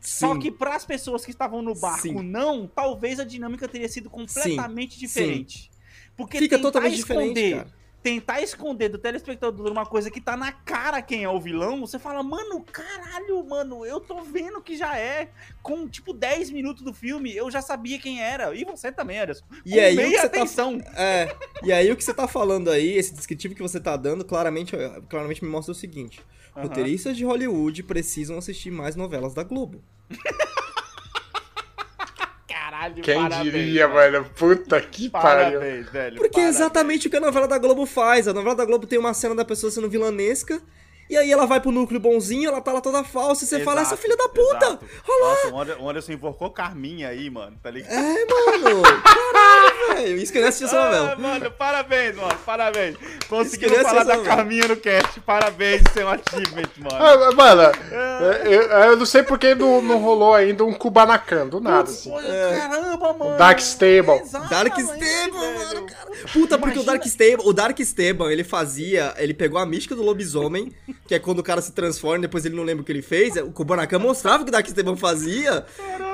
[0.00, 0.40] filme, só Sim.
[0.40, 2.22] que pras pessoas que estavam no barco Sim.
[2.22, 5.00] não, talvez a dinâmica teria sido completamente Sim.
[5.00, 5.70] diferente.
[6.16, 7.77] Porque Fica totalmente esconder, diferente, cara.
[8.08, 11.98] Tentar esconder do telespectador uma coisa que tá na cara quem é o vilão, você
[11.98, 15.28] fala, mano, caralho, mano, eu tô vendo que já é.
[15.62, 18.54] Com, tipo, 10 minutos do filme, eu já sabia quem era.
[18.54, 19.44] E você também, Anderson.
[19.64, 20.80] E Com aí, o meia que você tá- atenção.
[20.96, 24.24] É, e aí o que você tá falando aí, esse descritivo que você tá dando,
[24.24, 24.74] claramente,
[25.08, 26.22] claramente me mostra o seguinte.
[26.54, 29.82] Roteiristas de Hollywood precisam assistir mais novelas da Globo.
[32.78, 34.24] Caralho, Quem parabéns, diria, velho.
[34.36, 35.58] Puta que pariu.
[35.58, 36.16] Parabéns, velho.
[36.16, 36.56] Porque é parabéns.
[36.56, 38.28] exatamente o que a novela da Globo faz.
[38.28, 40.60] A novela da Globo tem uma cena da pessoa sendo vilanesca,
[41.10, 43.80] e aí ela vai pro núcleo bonzinho, ela tá lá toda falsa, e você fala,
[43.80, 44.66] essa Exato, filha da puta!
[44.66, 44.86] exato.
[45.08, 47.92] Nossa, o Ander- o Anderson invocou Carminha aí, mano, tá ligado?
[47.92, 48.82] É, mano!
[49.98, 50.16] Velho!
[50.18, 51.16] Isso que eu nem assisti essa Ah, novela.
[51.16, 52.96] mano, parabéns, mano, parabéns.
[53.28, 54.36] Conseguiu falar da novela.
[54.36, 56.96] Carminha no cast, parabéns, é um achievement, mano.
[57.04, 57.62] Ah, mano,
[58.44, 62.10] eu, eu não sei porque não, não rolou ainda um Kubanacan, do nada, assim.
[62.10, 63.36] Caramba, mano.
[63.38, 64.20] Dark Stable.
[64.22, 66.08] Exatamente, Dark Stable, mano, cara.
[66.32, 70.02] Puta, porque o Dark Stable, o Dark Stable, ele fazia, ele pegou a mística do
[70.02, 70.72] lobisomem,
[71.06, 73.02] que é quando o cara se transforma e depois ele não lembra o que ele
[73.02, 75.64] fez, o Kubanacan mostrava o que o Dark Stable fazia,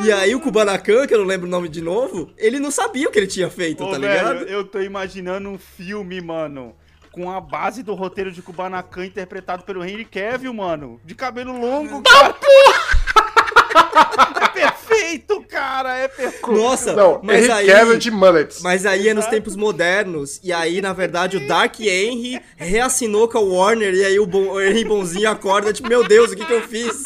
[0.05, 3.09] e aí o Kubanacan, que eu não lembro o nome de novo, ele não sabia
[3.09, 4.49] o que ele tinha feito, Ô, tá velho, ligado?
[4.49, 6.75] eu tô imaginando um filme, mano,
[7.11, 12.03] com a base do roteiro de Kubanacan interpretado pelo Henry Cavill, mano, de cabelo longo,
[12.03, 12.35] cara.
[14.43, 16.53] é perfeito, cara, é perfeito.
[16.53, 17.67] Nossa, Não, mas Henry aí...
[17.67, 18.63] Cavill de mullets.
[18.63, 23.39] Mas aí é nos tempos modernos, e aí, na verdade, o Dark Henry reassinou com
[23.39, 26.45] a Warner, e aí o, bon, o Henry Bonzinho acorda, tipo, meu Deus, o que
[26.45, 27.05] que eu fiz?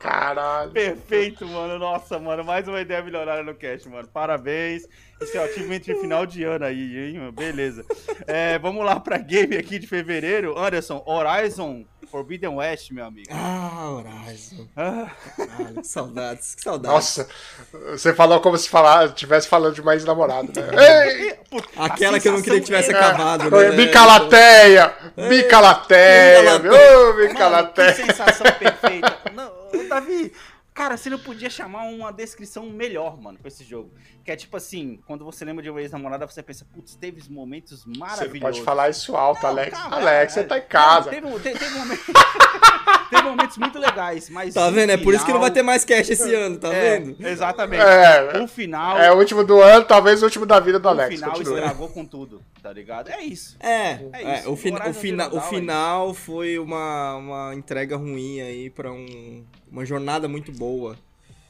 [0.00, 0.70] Caralho.
[0.70, 1.78] Perfeito, mano.
[1.78, 4.08] Nossa, mano, mais uma ideia milionária no cast, mano.
[4.08, 4.88] Parabéns.
[5.20, 7.18] Esse é o achievement de final de ano aí, hein?
[7.18, 7.32] mano?
[7.32, 7.84] Beleza.
[8.26, 10.58] É, vamos lá pra game aqui de fevereiro.
[10.58, 13.28] Anderson, Horizon Forbidden West, meu amigo.
[13.30, 14.66] Ah, Horizon.
[14.74, 16.94] Ah, Caralho, que saudades, que saudades.
[16.94, 17.28] Nossa,
[17.90, 20.62] você falou como se falar, tivesse falando de mais namorado, né?
[21.20, 21.38] Ei!
[21.76, 23.70] Aquela que eu não queria que tivesse acabado, né?
[23.72, 24.92] Bicalateia!
[25.28, 26.40] Bicalateia!
[26.48, 26.56] Bicalateia.
[26.56, 29.18] Ô, Mano, que sensação perfeita.
[29.34, 29.59] Não,
[29.90, 30.32] Davi,
[30.72, 33.90] cara, você não podia chamar uma descrição melhor, mano, pra esse jogo.
[34.24, 37.82] Que é tipo assim, quando você lembra de uma ex-namorada, você pensa, putz, teve momentos
[37.84, 38.32] Você maravilhosos.
[38.34, 39.70] não pode falar isso alto, Não, Alex.
[39.78, 40.42] calma, Alex, é, você é.
[40.44, 41.04] tá em casa.
[41.06, 42.04] Não, teve, um- te- teve momentos...
[43.10, 44.54] teve momentos muito legais, mas.
[44.54, 44.90] Tá o vendo?
[44.90, 47.26] É por isso que não vai final- ter mais cash esse ano, tá É, vendo?
[47.26, 47.82] Exatamente.
[47.82, 48.40] É.
[48.42, 48.98] o final.
[48.98, 51.14] É o último do ano, talvez o último da vida do o Alex.
[51.14, 51.58] final Continua.
[51.58, 53.08] estragou com tudo, tá ligado?
[53.08, 53.56] É isso.
[53.60, 54.50] É, É é, isso.
[54.52, 58.92] o, fina- o, fina- o Dawn é final foi uma, uma entrega ruim aí pra
[58.92, 60.96] um, uma jornada muito boa.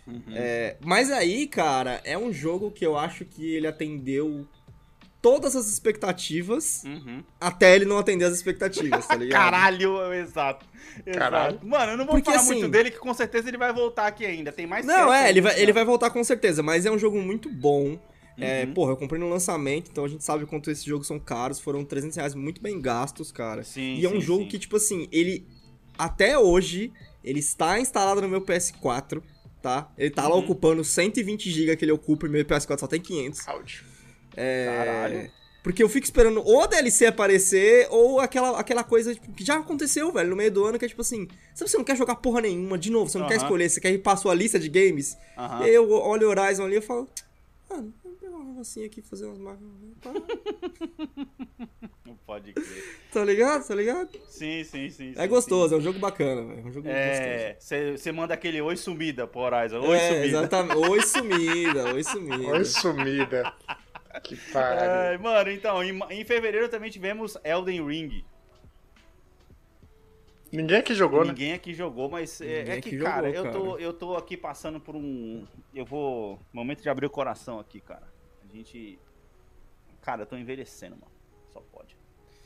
[0.06, 0.22] Uhum.
[0.34, 4.46] É, mas aí, cara, é um jogo que eu acho que ele atendeu
[5.22, 7.22] todas as expectativas Uhum.
[7.38, 9.38] até ele não atender as expectativas, tá ligado?
[9.40, 10.64] Caralho, exato.
[11.06, 11.18] exato.
[11.18, 11.60] Caralho.
[11.62, 14.06] Mano, eu não vou Porque, falar assim- muito dele, que com certeza ele vai voltar
[14.06, 14.50] aqui ainda.
[14.50, 15.74] Tem mais Não, é, ele vai, ele final.
[15.74, 17.98] vai voltar com certeza, mas é um jogo muito bom.
[18.40, 18.74] É, Uhum.
[18.74, 21.60] porra, eu comprei no lançamento, então a gente sabe quanto esses jogos são caros.
[21.60, 23.62] Foram 300 reais muito bem gastos, cara.
[23.62, 24.48] Sim, e é um sim, jogo sim.
[24.48, 25.46] que, tipo assim, ele.
[25.98, 29.22] Até hoje, ele está instalado no meu PS4,
[29.60, 29.92] tá?
[29.98, 30.42] Ele tá lá Uhum.
[30.42, 33.46] ocupando 120 GB que ele ocupa e meu PS4 só tem 500.
[33.48, 33.84] Áudio.
[34.36, 34.66] É.
[34.66, 35.30] Caralho.
[35.62, 39.58] Porque eu fico esperando ou a DLC aparecer, ou aquela, aquela coisa tipo, que já
[39.58, 42.14] aconteceu, velho, no meio do ano, que é tipo assim, se você não quer jogar
[42.16, 44.70] porra nenhuma, de novo, você não quer escolher, você quer ir pra sua lista de
[44.70, 45.60] games, Aham.
[45.60, 47.06] e aí eu olho o Horizon ali e falo,
[47.70, 47.82] ah,
[48.50, 49.72] negocinho aqui, fazer umas máquinas,
[52.06, 52.98] Não pode crer.
[53.12, 54.10] tá ligado, tá ligado?
[54.28, 55.12] Sim, sim, sim.
[55.16, 56.94] É sim, gostoso, é um jogo bacana, velho, é um jogo sim.
[56.94, 57.56] É,
[57.96, 59.78] você manda aquele oi sumida pro Horizon.
[59.80, 59.92] gostoso.
[59.92, 60.26] Oi é, sumida.
[60.26, 62.52] exatamente, oi sumida, oi sumida.
[62.52, 63.54] Oi, sumida.
[64.24, 64.90] Que pariu.
[64.90, 68.24] Ai, mano, então, em, em fevereiro também tivemos Elden Ring.
[70.52, 71.28] Ninguém aqui jogou, né?
[71.28, 73.82] Ninguém aqui jogou, mas é, Ninguém é que, cara, jogou, eu, Tô, cara.
[73.82, 75.46] eu tô aqui passando por um.
[75.72, 76.40] Eu vou.
[76.52, 78.09] Momento de abrir o coração aqui, cara.
[78.52, 78.98] A gente.
[80.02, 81.12] Cara, eu tô envelhecendo, mano.
[81.52, 81.96] Só pode.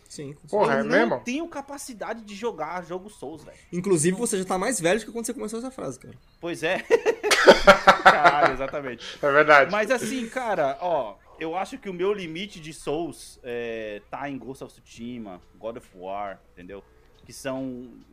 [0.08, 0.34] Sim.
[0.34, 1.20] com Porra, eu é não mesmo?
[1.24, 3.56] tenho capacidade de jogar jogo Souls, velho.
[3.72, 6.14] Inclusive, você já tá mais velho do que quando você começou essa frase, cara.
[6.40, 6.78] Pois é.
[8.02, 9.18] Caralho, exatamente.
[9.20, 9.70] É verdade.
[9.72, 14.38] Mas assim, cara, ó, eu acho que o meu limite de Souls é, tá em
[14.38, 16.82] Ghost of Tsushima, God of War, entendeu?
[17.24, 17.62] Que são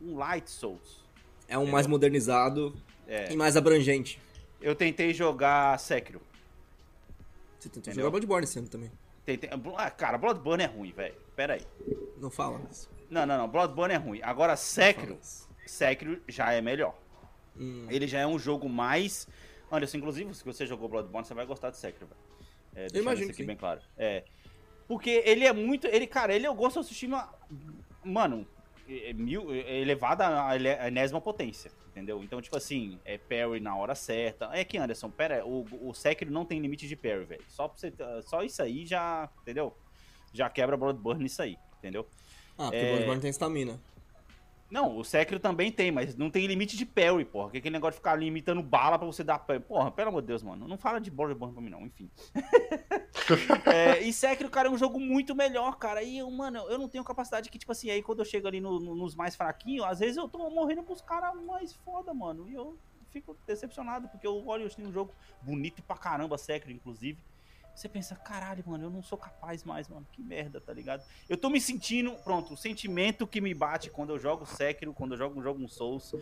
[0.00, 1.04] um light Souls.
[1.46, 2.74] É um mais modernizado
[3.06, 3.32] É.
[3.32, 4.20] e mais abrangente.
[4.60, 6.20] Eu tentei jogar Sekiro.
[7.62, 8.06] Você tentou Entendeu?
[8.06, 8.90] jogar Bloodborne esse ano também.
[9.24, 9.48] Tentei...
[9.76, 11.14] Ah, cara, Bloodborne é ruim, velho.
[11.36, 11.62] Pera aí.
[12.18, 12.90] Não fala isso.
[13.08, 13.48] Não, não, não.
[13.48, 14.20] Bloodborne é ruim.
[14.20, 15.16] Agora, Sekiro.
[15.64, 16.98] Sekiro já é melhor.
[17.56, 17.86] Hum.
[17.88, 19.28] Ele já é um jogo mais.
[19.70, 22.20] Anderson, inclusive, se você jogou Bloodborne, você vai gostar de Sekiro, velho.
[22.74, 23.46] É, deixando imagino isso aqui sim.
[23.46, 23.80] bem claro.
[23.96, 24.24] É.
[24.88, 25.86] Porque ele é muito.
[25.86, 27.32] Ele, cara, ele é o Ghost of Tsushima.
[28.02, 28.44] Mano,
[28.88, 30.56] é, é mil, é elevado à
[30.88, 32.22] enésima potência, entendeu?
[32.22, 34.50] Então, tipo assim, é parry na hora certa.
[34.52, 37.44] É que, Anderson, pera, o, o Sekiro não tem limite de parry, velho.
[37.48, 37.92] Só, você,
[38.22, 39.28] só isso aí já.
[39.42, 39.76] Entendeu?
[40.32, 42.06] Já quebra Bloodborne nisso aí, entendeu?
[42.56, 42.92] Ah, porque É.
[42.92, 43.78] Bloodborne tem estamina.
[44.72, 47.50] Não, o Sekiro também tem, mas não tem limite de parry, porra.
[47.50, 49.60] Que aquele negócio de ficar limitando bala pra você dar parry.
[49.60, 50.66] Porra, pelo amor de Deus, mano.
[50.66, 51.82] Não fala de Bloodborne pra mim, não.
[51.82, 52.10] Enfim.
[53.66, 56.02] É, e Sekiro, cara, é um jogo muito melhor, cara.
[56.02, 58.60] E, eu, mano, eu não tenho capacidade que, tipo assim, aí quando eu chego ali
[58.60, 62.48] no- no- nos mais fraquinhos, às vezes eu tô morrendo pros caras mais foda, mano.
[62.48, 62.76] E eu
[63.10, 67.18] fico decepcionado, porque eu olho assim, um jogo bonito pra caramba, Sekiro, inclusive.
[67.74, 70.06] Você pensa, caralho, mano, eu não sou capaz mais, mano.
[70.12, 71.02] Que merda, tá ligado?
[71.28, 75.12] Eu tô me sentindo, pronto, o sentimento que me bate quando eu jogo Sekiro, quando
[75.12, 76.14] eu jogo um jogo um Souls,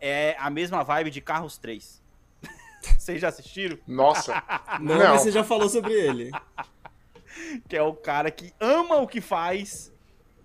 [0.00, 2.02] é a mesma vibe de Carros 3.
[2.98, 3.78] Vocês já assistiram?
[3.86, 4.42] Nossa.
[4.80, 5.08] Não, Não.
[5.10, 6.30] mas você já falou sobre ele.
[7.68, 9.92] Que é o cara que ama o que faz,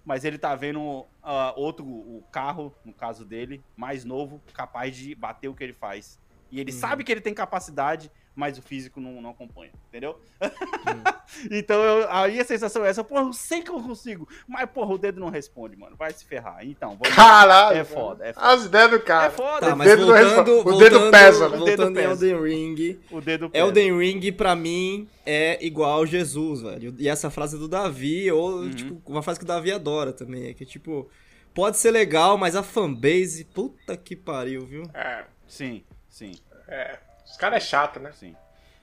[0.05, 5.15] mas ele tá vendo ah, outro o carro, no caso dele, mais novo, capaz de
[5.15, 6.19] bater o que ele faz.
[6.51, 10.19] E ele sabe que ele tem capacidade, mas o físico não, não acompanha, entendeu?
[11.51, 14.93] então eu- aí a sensação é essa, porra, eu sei que eu consigo, mas porra,
[14.93, 15.95] o dedo não responde, mano.
[15.95, 16.65] Vai se ferrar.
[16.65, 17.77] Então, vamos Caralho.
[17.77, 18.45] É foda, é foda.
[18.47, 19.27] As ideias do cara.
[19.27, 20.51] É foda, Tá, O mas dedo não voltando, responde.
[20.51, 21.57] O voltando, dedo pesa, né?
[21.57, 22.27] O dedo pesa.
[22.27, 22.99] Elden Ring.
[23.11, 23.65] o dedo pesa.
[23.65, 26.95] Elden Ring, pra mim, é igual Jesus, velho.
[26.97, 28.69] E essa frase do Davi, ou, Uhum.
[28.71, 31.07] tipo, uma frase que o Davi adora também, é que, tipo,
[31.53, 34.83] pode ser legal, mas a fanbase, puta que pariu, viu?
[34.93, 36.31] É, Sim, sim,
[36.67, 36.97] é.
[37.33, 38.11] Os caras é chato, né?
[38.13, 38.35] sim.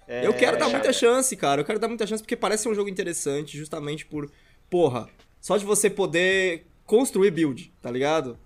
[0.09, 0.73] Eu quero dar é.
[0.73, 1.61] muita chance, cara.
[1.61, 4.29] Eu quero dar muita chance porque parece ser um jogo interessante, justamente por,
[4.69, 5.09] porra,
[5.41, 8.37] só de você poder construir build, tá ligado?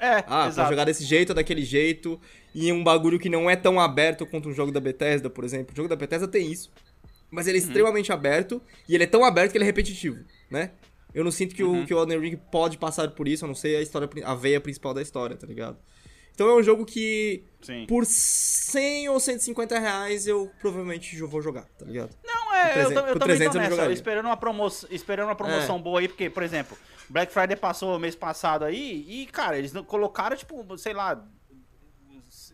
[0.00, 0.70] É, Ah, pra exato.
[0.70, 2.20] jogar desse jeito ou daquele jeito,
[2.52, 5.72] e um bagulho que não é tão aberto quanto um jogo da Bethesda, por exemplo.
[5.72, 6.68] O jogo da Bethesda tem isso.
[7.30, 10.72] Mas ele é extremamente aberto, e ele é tão aberto que ele é repetitivo, né?
[11.14, 13.54] Eu não sinto que, o, que o Elden Ring pode passar por isso, a não
[13.54, 15.78] ser a história, a veia principal da história, tá ligado?
[16.34, 17.84] Então é um jogo que, Sim.
[17.86, 22.16] por 100 ou 150 reais, eu provavelmente vou jogar, tá ligado?
[22.24, 23.94] Não, é, eu, 300 tam- eu também 300 tô eu nessa, jogaria.
[23.94, 25.78] esperando uma, promo esperando uma promoção É.
[25.82, 26.76] boa aí, porque, por exemplo,
[27.08, 31.22] Black Friday passou mês passado aí e, cara, eles colocaram, tipo, sei lá,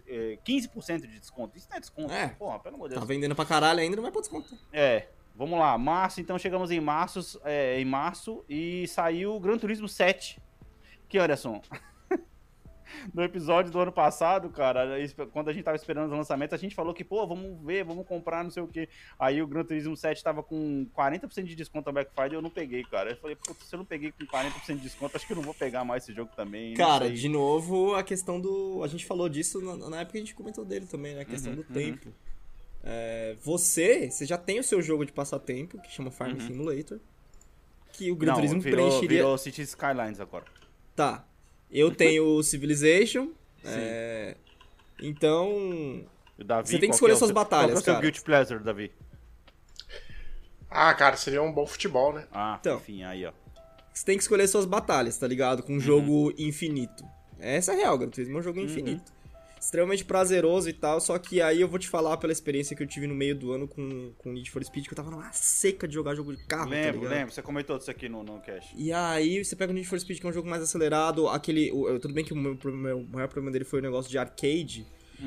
[0.06, 1.56] é, 15% de desconto.
[1.56, 2.28] Isso não é desconto, É.
[2.28, 3.04] porra, pelo amor de Deus.
[3.06, 4.58] Tá vendendo pra caralho ainda, não vai pra desconto.
[4.72, 9.56] É, vamos lá, março, então chegamos em março, é, em março e saiu o Gran
[9.58, 10.40] Turismo 7.
[11.08, 11.62] Que, Anderson,
[13.12, 14.86] no episódio do ano passado, cara,
[15.32, 18.06] quando a gente tava esperando os lançamentos, a gente falou que, pô, vamos ver, vamos
[18.06, 18.88] comprar, não sei o quê.
[19.18, 22.50] Aí o Gran Turismo 7 tava com 40% de desconto na Black Friday, eu não
[22.50, 23.10] peguei, cara.
[23.10, 25.42] Eu falei, pô, se eu não peguei com 40% de desconto, acho que eu não
[25.44, 26.74] vou pegar mais esse jogo também.
[26.74, 28.82] Cara, de novo, a questão do.
[28.82, 31.22] A gente falou disso na, na época que a gente comentou dele também, né?
[31.22, 32.12] A questão Uhum, do tempo.
[32.82, 36.14] É, você, você já tem o seu jogo de passatempo, que chama Uhum.
[36.14, 36.98] Farm Simulator.
[37.92, 39.08] Que o Gran Não, Turismo virou, preencheria.
[39.18, 40.44] virou City Skylines agora.
[40.94, 41.24] Tá.
[41.70, 43.30] Eu tenho o Civilization.
[43.64, 44.36] é,
[45.00, 46.04] Então.
[46.38, 48.02] Davi, Você tem que escolher é suas seu- batalhas, Qual é o seu cara.
[48.02, 48.92] Guilty Pleasure, Davi?
[50.70, 52.26] Ah, cara, seria um bom futebol, né?
[52.32, 52.76] Ah, Então.
[52.76, 53.32] enfim, aí, ó.
[53.92, 55.62] Você tem que escolher suas batalhas, tá ligado?
[55.62, 57.04] Com um jogo infinito.
[57.40, 59.12] Essa é a real, Gran Turismo é um jogo infinito.
[59.60, 62.86] Extremamente prazeroso e tal, só que aí eu vou te falar pela experiência que eu
[62.86, 65.86] tive no meio do ano com, com Need for Speed, que eu tava numa seca
[65.88, 67.10] de jogar jogo de carro, tá Lembro, ligado?
[67.18, 67.34] lembro.
[67.34, 68.72] Você comentou disso aqui no, no cast.
[68.76, 71.70] E aí você pega o Need for Speed, que é um jogo mais acelerado, aquele...
[71.72, 74.86] o- tudo bem que o meu, o maior problema dele foi o negócio de arcade,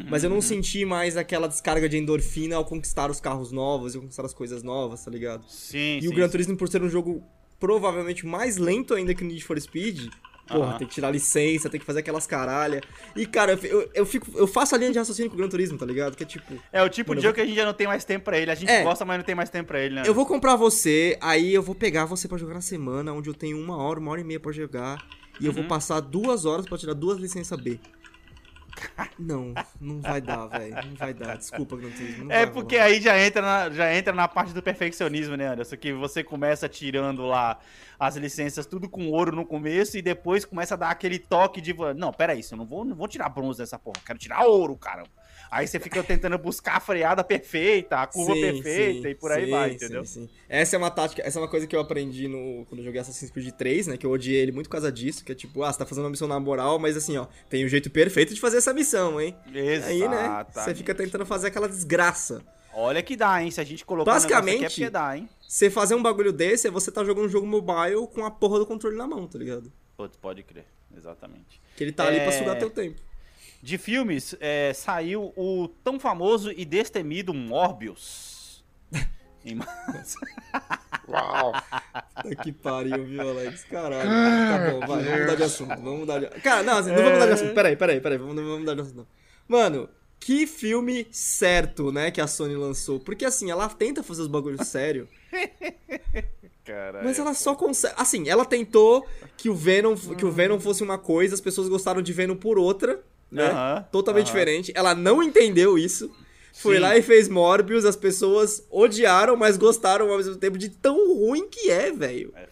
[0.10, 4.00] mas eu não senti mais aquela descarga de endorfina ao conquistar os carros novos e
[4.00, 5.44] conquistar as coisas novas, tá ligado?
[5.50, 6.08] Sim, E sim.
[6.08, 7.22] o Gran Turismo, por ser um jogo
[7.60, 10.08] provavelmente mais lento ainda que o Need for Speed,
[10.52, 10.78] porra, Aham.
[10.78, 12.82] tem que tirar licença, tem que fazer aquelas caralha.
[13.16, 15.78] E, cara, eu, eu, fico, eu faço a linha de raciocínio com o Gran Turismo,
[15.78, 16.16] tá ligado?
[16.16, 18.04] Que é tipo, É o tipo de jogo que a gente já não tem mais
[18.06, 18.52] tempo pra ele.
[18.52, 18.84] A gente É.
[18.84, 20.04] gosta, mas não tem mais tempo pra ele, né?
[20.06, 23.34] eu vou comprar você, aí eu vou pegar você pra jogar na semana, onde eu
[23.34, 24.98] tenho uma hora, uma hora e meia pra jogar,
[25.40, 27.80] e eu vou passar duas horas pra tirar duas licenças B.
[29.20, 30.74] Não, não vai dar, velho.
[30.74, 31.38] Não vai dar.
[31.38, 32.32] Desculpa, Gran Turismo.
[32.32, 32.88] É porque rolar.
[32.88, 35.78] aí já entra, na, já entra na parte do perfeccionismo, né, Anderson?
[35.78, 37.60] Que você começa tirando lá
[38.02, 41.72] as licenças tudo com ouro no começo e depois começa a dar aquele toque de.
[41.96, 44.44] Não, pera isso, eu não vou, não vou tirar bronze dessa porra, eu quero tirar
[44.44, 45.04] ouro, cara.
[45.52, 49.32] Aí você fica tentando buscar a freada perfeita, a curva Sim, perfeita sim, e por
[49.32, 50.04] aí sim, vai, entendeu?
[50.04, 50.28] sim.
[50.50, 53.02] Essa é uma tática, essa é uma coisa que eu aprendi no, quando eu joguei
[53.02, 53.98] Assassin's Creed 3, né?
[53.98, 56.06] Que eu odiei ele muito por causa disso, que é tipo, ah, você tá fazendo
[56.06, 59.22] uma missão na moral, mas assim, ó, tem um jeito perfeito de fazer essa missão,
[59.22, 59.38] hein?
[59.86, 60.44] Aí, né?
[60.52, 62.44] Você fica tentando fazer aquela desgraça.
[62.73, 63.51] Olha que dá, hein?
[63.51, 65.29] Se a gente colocar um negócio aqui é Basicamente- dá, hein?
[65.47, 68.60] Você fazer um bagulho desse é você tá jogando um jogo mobile com a porra
[68.60, 69.71] do controle na mão, tá ligado?
[69.97, 71.62] Putz, pode crer, exatamente.
[71.75, 72.31] Que ele tá ali pra É.
[72.39, 73.01] sugar teu tempo.
[73.62, 78.63] De filmes, é, saiu o tão famoso e destemido Morbius.
[79.45, 80.17] Em março.
[81.07, 81.53] Uau.
[82.21, 83.63] Puta que pariu, viu, Alex?
[83.65, 84.10] Caralho.
[84.10, 85.69] Tá bom, vai, vamos mudar de assunto.
[85.81, 87.53] Vamos mudar de Cara, não, assim, não vamos mudar de assunto.
[87.53, 88.17] Peraí, peraí, peraí.
[88.17, 89.07] Vamos, não vamos mudar de assunto, não.
[89.47, 89.89] Mano,
[90.21, 92.99] que filme certo, né, que a Sony lançou.
[92.99, 95.10] Porque assim, ela tenta fazer os bagulhos sérios,
[96.63, 97.95] Cara, mas ela só consegue.
[97.97, 99.05] Assim, ela tentou
[99.36, 102.60] que o Venom, que o Venom fosse uma coisa, as pessoas gostaram de Venom por
[102.60, 103.49] outra, né?
[103.49, 104.34] Aham, Totalmente aham.
[104.34, 104.71] diferente.
[104.75, 106.12] Ela não entendeu isso.
[106.53, 106.81] Foi Sim.
[106.81, 111.47] lá e fez Morbius, as pessoas odiaram, mas gostaram ao mesmo tempo de tão ruim
[111.49, 112.31] que é, velho.
[112.36, 112.51] É.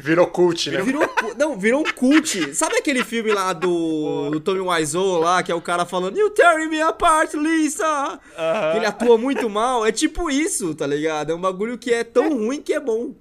[0.00, 0.80] Virou cult, né?
[0.80, 1.02] Virou,
[1.36, 2.54] não, virou um cult.
[2.54, 6.30] Sabe aquele filme lá do, do Tommy Wiseau lá, que é o cara falando You
[6.30, 8.20] tearing me apart, Lisa!
[8.70, 9.84] Que ele atua muito mal.
[9.84, 11.32] É tipo isso, tá ligado?
[11.32, 13.12] É um bagulho que é tão ruim que é bom.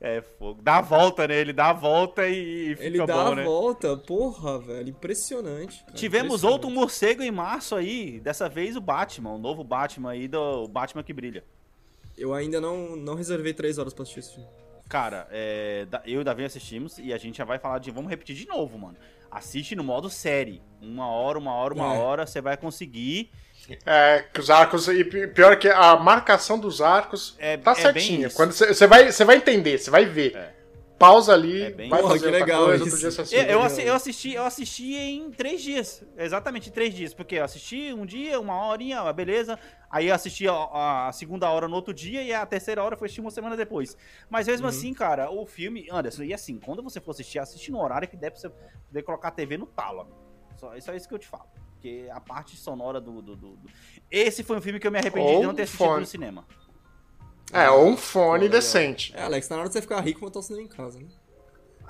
[0.00, 0.62] É fogo.
[0.62, 1.36] Dá a volta, né?
[1.40, 3.44] Ele dá a volta e, e fica Ele dá bom, a né?
[3.44, 3.96] volta.
[3.96, 4.88] Porra, velho.
[4.88, 5.80] Impressionante.
[5.80, 6.52] cara, Tivemos impressionante.
[6.54, 8.18] outro morcego em março aí.
[8.20, 11.44] Dessa vez o Batman, o novo Batman aí, do o Batman que brilha.
[12.16, 14.48] Eu ainda não, não reservei três horas pra assistir esse filme.
[14.88, 17.90] Cara, é, eu e o Davi assistimos e a gente já vai falar de.
[17.90, 18.96] Vamos repetir de novo, mano.
[19.30, 20.62] Assiste no modo série.
[20.80, 21.98] Uma hora, uma hora, uma É.
[21.98, 23.30] hora, você vai conseguir.
[23.84, 24.88] É, que os arcos.
[24.88, 28.30] E pi- pior que a marcação dos arcos É- tá é certinha.
[28.30, 30.34] Quando você vai, você vai entender, você vai ver.
[30.34, 30.54] É.
[30.98, 33.34] Pausa ali, É bem vai Porra, fazer que legal coisa, outro dia assiste.
[33.36, 36.02] Eu, eu, assisti, eu assisti em três dias.
[36.16, 37.14] Exatamente, três dias.
[37.14, 39.56] Porque eu assisti um dia, uma horinha, beleza.
[39.88, 43.06] Aí eu assisti a, a segunda hora no outro dia e a terceira hora foi
[43.06, 43.96] assistir uma semana depois.
[44.28, 44.70] Mas mesmo Uhum.
[44.70, 45.86] assim, cara, o filme.
[45.90, 49.02] Anderson, e assim, quando você for assistir, assiste no horário que der pra você poder
[49.02, 50.18] colocar a TV no talo, amigo.
[50.56, 51.44] Só, só isso que eu te falo.
[51.74, 53.22] Porque a parte sonora do.
[53.22, 53.70] do- do- do-
[54.10, 56.44] Esse foi um filme que eu me arrependi de não ter assistido no cinema.
[57.52, 59.12] É, ou um fone decente.
[59.16, 61.06] É, Alex, tá na hora de você ficar rico, montar o cinema em casa, né?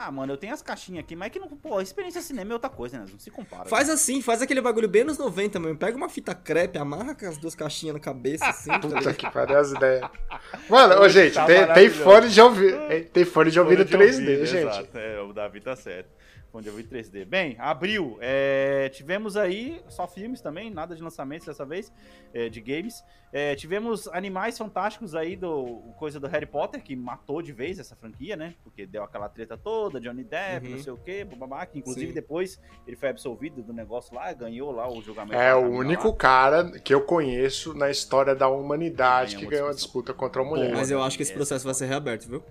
[0.00, 1.48] Ah, mano, eu tenho as caixinhas aqui, mas é que não.
[1.48, 3.06] Pô, a experiência cinema é outra coisa, né?
[3.10, 3.68] Não se compara.
[3.68, 5.76] Faz assim, faz aquele bagulho bem nos 90 mesmo.
[5.76, 9.16] Pega uma fita crepe, amarra com as duas caixinhas na cabeça, assim, tá Puta ligado?
[9.16, 10.08] que pariu as ideias.
[10.68, 12.78] Mano, ô, gente, tá tem, tem fone de ouvido.
[13.12, 14.68] Tem fone de ouvido Fone de 3D, ouvido, gente.
[14.68, 16.10] Exato, é, o Davi tá certo.
[16.50, 17.26] Fone de ouvido 3D.
[17.26, 21.92] Bem, abril, é, tivemos aí só filmes também, nada de lançamentos dessa vez,
[22.32, 23.04] é, de games.
[23.30, 27.94] É, tivemos Animais Fantásticos aí, do coisa do Harry Potter, que matou de vez essa
[27.94, 28.54] franquia, né?
[28.64, 30.76] Porque deu aquela treta toda, Johnny Depp, Uhum.
[30.76, 32.14] não sei o quê, bababá, que inclusive Sim.
[32.14, 35.34] depois ele foi absolvido do negócio lá, ganhou lá o julgamento.
[35.38, 35.78] É lá, o lá.
[35.80, 40.14] único cara que eu conheço na história da humanidade Ganhou que uma ganhou a disputa
[40.14, 40.72] contra a mulher.
[40.74, 42.42] Mas eu acho que esse processo vai ser reaberto, viu?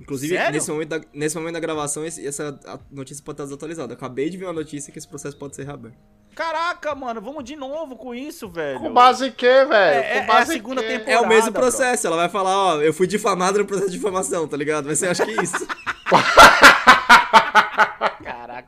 [0.00, 0.52] Inclusive, Sério?
[0.52, 2.58] nesse momento, da, nesse momento da gravação, esse- essa
[2.90, 3.94] notícia pode estar desatualizada.
[3.94, 5.96] Acabei de ver uma notícia que esse processo pode ser reaberto.
[6.34, 8.80] Caraca, mano, vamos de novo com isso, velho.
[8.80, 9.72] Com base em quê, velho?
[9.74, 10.88] É- é- é Com base a em segunda quê?
[10.98, 11.12] temporada.
[11.12, 11.60] É o mesmo bro.
[11.62, 12.06] processo.
[12.08, 14.86] Ela vai falar, ó, eu fui difamado no processo de difamação, tá ligado?
[14.86, 15.64] Vai ser, acho que isso.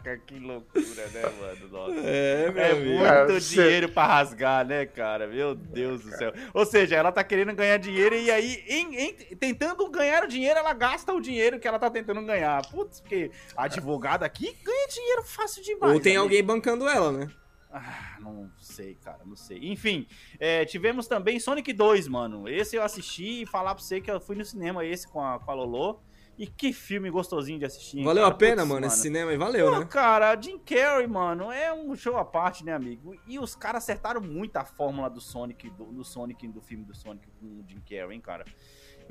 [0.06, 1.68] Caraca, que loucura, né, mano?
[1.68, 1.96] Nossa.
[2.06, 2.74] É, meu É
[3.26, 5.26] muito você- dinheiro pra rasgar, né, cara?
[5.26, 6.32] Meu Deus do céu.
[6.54, 10.58] Ou seja, ela tá querendo ganhar dinheiro e aí, em- em- tentando ganhar o dinheiro,
[10.60, 12.64] ela gasta o dinheiro que ela tá tentando ganhar.
[12.70, 15.94] Putz, porque a advogada aqui ganha dinheiro fácil demais.
[15.94, 16.22] Ou tem amigo.
[16.24, 17.28] alguém bancando ela, né?
[17.72, 19.58] Ah, não sei, cara, não sei.
[19.62, 20.06] Enfim,
[20.38, 22.48] é, tivemos também Sonic 2, mano.
[22.48, 25.38] Esse eu assisti e falar pra você que eu fui no cinema esse com a,
[25.40, 26.00] com a Lolo.
[26.38, 28.04] E que filme gostosinho de assistir.
[28.04, 28.34] Valeu cara?
[28.34, 29.38] a pena, mano, esse cinema aí.
[29.38, 29.86] Valeu, Pô, né?
[29.86, 33.14] cara, Jim Carrey, mano, é um show à parte, né, amigo?
[33.26, 36.94] E os caras acertaram muito a fórmula do Sonic, do, do Sonic, do filme do
[36.94, 38.44] Sonic com o Jim Carrey, hein, cara?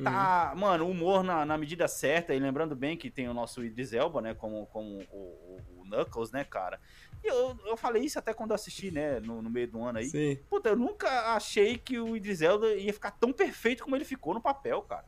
[0.04, 0.60] Tá, Uhum.
[0.60, 4.22] mano, humor na, na medida certa, e lembrando bem que tem o nosso Idris Elba,
[4.22, 6.80] né, como, como o, o- o Knuckles, né, cara?
[7.24, 10.00] E eu, eu falei isso até quando eu assisti, né, no, no meio do ano
[10.00, 10.06] aí.
[10.10, 10.36] Sim.
[10.50, 14.34] Puta, eu nunca achei que o Idris Elba ia ficar tão perfeito como ele ficou
[14.34, 15.06] no papel, cara.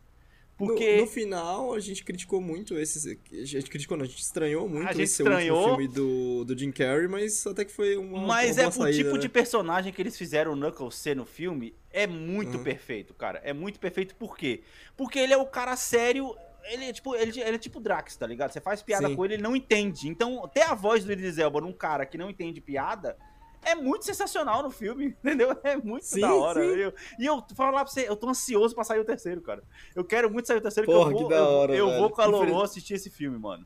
[0.60, 0.97] No- Porque...
[1.01, 3.20] No, final, a gente criticou muito esse.
[3.32, 5.70] A gente criticou, não, a gente estranhou muito A gente esse estranhou.
[5.70, 8.26] filme do, do Jim Carrey, mas até que foi uma.
[8.26, 9.20] Mas uma é boa o saída, tipo né?
[9.20, 12.64] de personagem que eles fizeram o Knuckles ser no filme é muito Uhum.
[12.64, 13.39] perfeito, cara.
[13.43, 14.62] É muito perfeito por quê?
[14.95, 16.36] Porque ele é o cara sério.
[16.70, 18.51] Ele é tipo, ele, ele é tipo Drax, tá ligado?
[18.51, 19.16] Você faz piada Sim.
[19.16, 20.10] com ele, ele não entende.
[20.10, 23.16] Então, ter a voz do Idris Elba num cara que não entende piada
[23.64, 25.58] é muito sensacional no filme, entendeu?
[25.64, 26.62] É muito Sim, da hora.
[26.62, 26.68] sim.
[26.80, 29.64] Eu- e eu falo lá pra você, eu tô ansioso pra sair o terceiro, cara.
[29.95, 31.99] Eu quero muito sair o terceiro, Porra, que eu vou, que da hora, eu, eu
[31.99, 33.66] vou com a Lolo Infeliz- assistir esse filme, mano.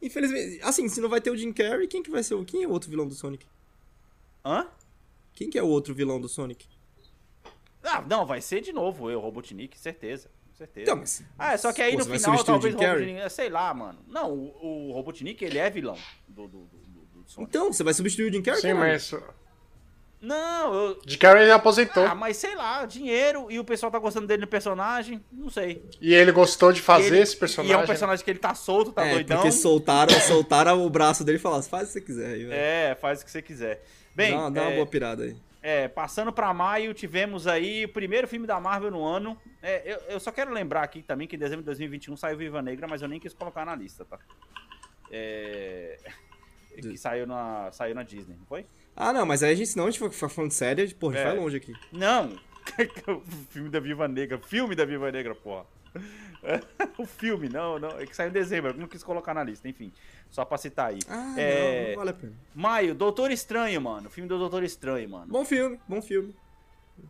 [0.00, 2.44] Infelizmente, assim, se não vai ter o Jim Carrey, quem que vai ser o.
[2.44, 3.46] Quem é o outro vilão do Sonic?
[4.44, 4.66] Hã?
[5.32, 6.66] Quem que é o outro vilão do Sonic?
[7.82, 10.30] Ah, não, vai ser de novo eu, Robotnik, certeza.
[10.54, 10.82] Certeza.
[10.84, 11.24] Então, mas.
[11.38, 12.78] Ah, só que aí no final talvez o?
[12.78, 13.30] Robotnik.
[13.30, 14.00] Sei lá, mano.
[14.06, 15.96] Não, o, o Robotnik ele é vilão
[16.28, 16.76] do, do, do,
[17.38, 18.60] Então, você vai substituir o Jim Carrey?
[18.60, 19.14] Sim, mas.
[20.20, 21.00] Não, eu.
[21.04, 22.04] De Carrey aposentou.
[22.06, 25.84] Ah, mas sei lá, dinheiro e o pessoal tá gostando dele no personagem, não sei.
[26.00, 27.74] E ele gostou de fazer ele- esse personagem.
[27.76, 29.38] E é um personagem que ele tá solto, tá é, doidão.
[29.38, 32.52] porque soltaram, soltaram o braço dele e falaram, faz o que você quiser aí, velho.
[32.52, 33.82] É, faz o que você quiser.
[34.14, 35.36] Bem, dá, uma- dá uma é, boa pirada aí.
[35.60, 39.36] é, passando pra maio, tivemos aí o primeiro filme da Marvel no ano.
[39.60, 42.62] É, eu, eu só quero lembrar aqui também que em dezembro de 2021 saiu Viva
[42.62, 44.20] Negra, mas eu nem quis colocar na lista, tá?
[45.10, 45.98] É...
[46.76, 48.66] Que saiu na, saiu na Disney, não foi?
[48.96, 51.26] Ah, não, mas aí a gente, senão a gente ficar falando sério, porra, a gente
[51.26, 51.30] É.
[51.30, 51.72] vai longe aqui.
[51.92, 52.38] Não!
[53.08, 53.20] o
[53.50, 54.38] filme da Viva Negra.
[54.38, 55.66] Filme da Viva Negra, porra.
[56.98, 57.90] o filme, não, não.
[58.00, 59.92] É que saiu em dezembro, eu não quis colocar na lista, enfim.
[60.30, 60.98] Só pra citar aí.
[61.08, 62.32] Ah, É, não, não vale a pena.
[62.54, 64.08] Maio, Doutor Estranho, mano.
[64.10, 65.26] Filme do Doutor Estranho, mano.
[65.26, 66.34] Bom filme, bom filme.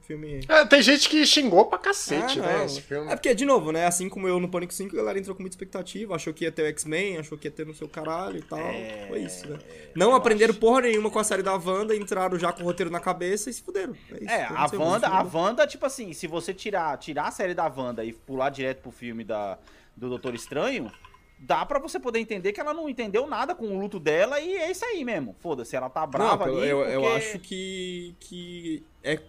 [0.02, 0.40] Filme...
[0.48, 2.64] É, tem gente que xingou pra cacete, Ah, né?
[2.64, 3.10] Esse filme.
[3.12, 3.86] É porque, de novo, né?
[3.86, 6.50] Assim como eu no Pânico 5, a galera entrou com muita expectativa, achou que ia
[6.52, 8.58] ter o X-Men, achou que ia ter no seu caralho e tal.
[8.58, 9.58] É, Foi isso, né?
[9.94, 13.00] Não aprenderam porra nenhuma com a série da Wanda, entraram já com o roteiro na
[13.00, 13.94] cabeça e se fuderam.
[14.10, 17.54] É, isso, É, a Wanda, a Wanda, tipo assim, se você tirar, tirar a série
[17.54, 19.58] da Wanda e pular direto pro filme da,
[19.96, 20.90] do Doutor Estranho,
[21.38, 24.56] dá pra você poder entender que ela não entendeu nada com o luto dela e
[24.56, 25.36] é isso aí mesmo.
[25.40, 26.68] Foda-se, ela tá brava Não, ali.
[26.68, 29.20] eu, eu porque- acho que, que é...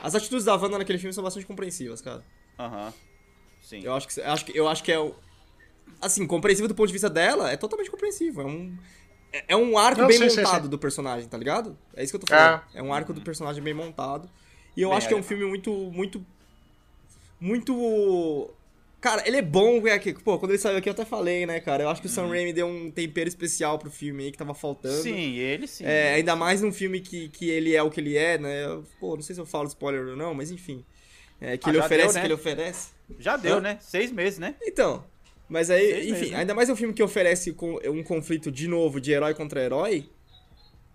[0.00, 2.24] As atitudes da Wanda naquele filme são bastante compreensivas, cara.
[2.58, 2.92] Aham.
[3.62, 3.80] Sim.
[3.84, 5.14] Eu acho que, eu acho que, eu acho que é o...
[6.00, 8.40] Assim, compreensível do ponto de vista dela, é totalmente compreensivo.
[8.42, 8.76] É um,
[9.32, 10.68] é- é um arco Não, bem sim, sim, montado sim.
[10.70, 11.78] do personagem, tá ligado?
[11.94, 12.62] É isso que eu tô falando.
[12.74, 14.28] É, um arco do personagem bem montado.
[14.76, 16.24] E eu Bem acho que é um filme muito, muito...
[17.40, 18.50] Muito...
[19.02, 21.58] Cara, ele é bom, é que, pô, quando ele saiu aqui eu até falei, né,
[21.58, 21.82] cara?
[21.82, 24.54] Eu acho que o Sam Raimi deu um tempero especial pro filme aí que tava
[24.54, 24.94] faltando.
[24.94, 25.02] Uhum.
[25.02, 25.84] Sim, ele sim.
[25.84, 28.80] É, ainda mais num filme que, que ele é o que ele é, né?
[29.00, 30.84] Pô, não sei se eu falo spoiler ou não, mas enfim.
[31.40, 32.20] É, que Ah, ele oferece deu, o né?
[32.20, 32.88] que ele oferece.
[33.18, 33.60] Já deu, Hã?
[33.60, 33.78] né?
[33.80, 34.54] Seis meses, né?
[34.62, 35.04] Então,
[35.48, 36.38] mas aí, Seis enfim, meses, né?
[36.38, 40.08] ainda mais um filme que oferece com- um conflito de novo de herói contra herói.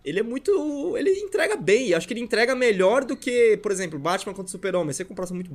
[0.05, 0.95] Ele é muito.
[0.97, 1.93] Ele entrega bem.
[1.93, 4.93] Acho que ele entrega melhor do que, por exemplo, Batman contra Super-Homem.
[4.93, 5.51] Você comparação muito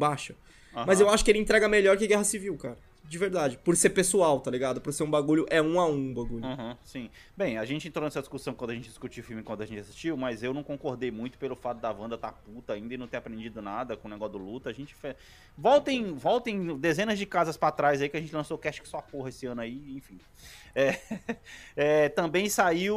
[0.75, 2.79] Mas eu acho que ele entrega melhor que Guerra Civil, cara.
[3.13, 3.59] De verdade.
[3.59, 4.81] Por ser pessoal, tá ligado?
[4.81, 5.45] Por ser um bagulho.
[5.51, 6.45] É um a um bagulho.
[6.45, 7.11] Uhum, sim.
[7.37, 9.81] Bem, a gente entrou nessa discussão quando a gente discutiu o filme quando a gente
[9.81, 13.07] assistiu, mas eu não concordei muito pelo fato da Wanda tá puta ainda e não
[13.07, 14.71] ter aprendido nada com o negócio do luta.
[14.71, 15.15] A gente fe...
[15.59, 19.03] voltem, voltem dezenas de casas pra trás aí que a gente lançou cast que só
[19.03, 20.19] porra esse ano aí, enfim.
[20.75, 20.99] É,
[21.77, 22.97] é, também saiu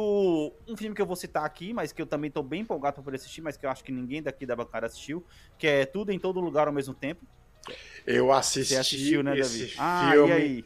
[0.66, 3.02] um filme que eu vou citar aqui, mas que eu também tô bem empolgado pra
[3.02, 5.22] poder assistir, mas que eu acho que ninguém daqui da bancada assistiu,
[5.58, 7.26] que é Tudo em Todo Lugar ao mesmo tempo.
[8.06, 9.74] Eu assisti Você assistiu, né, esse Davi?
[9.78, 10.28] Ah, filme.
[10.28, 10.64] e aí?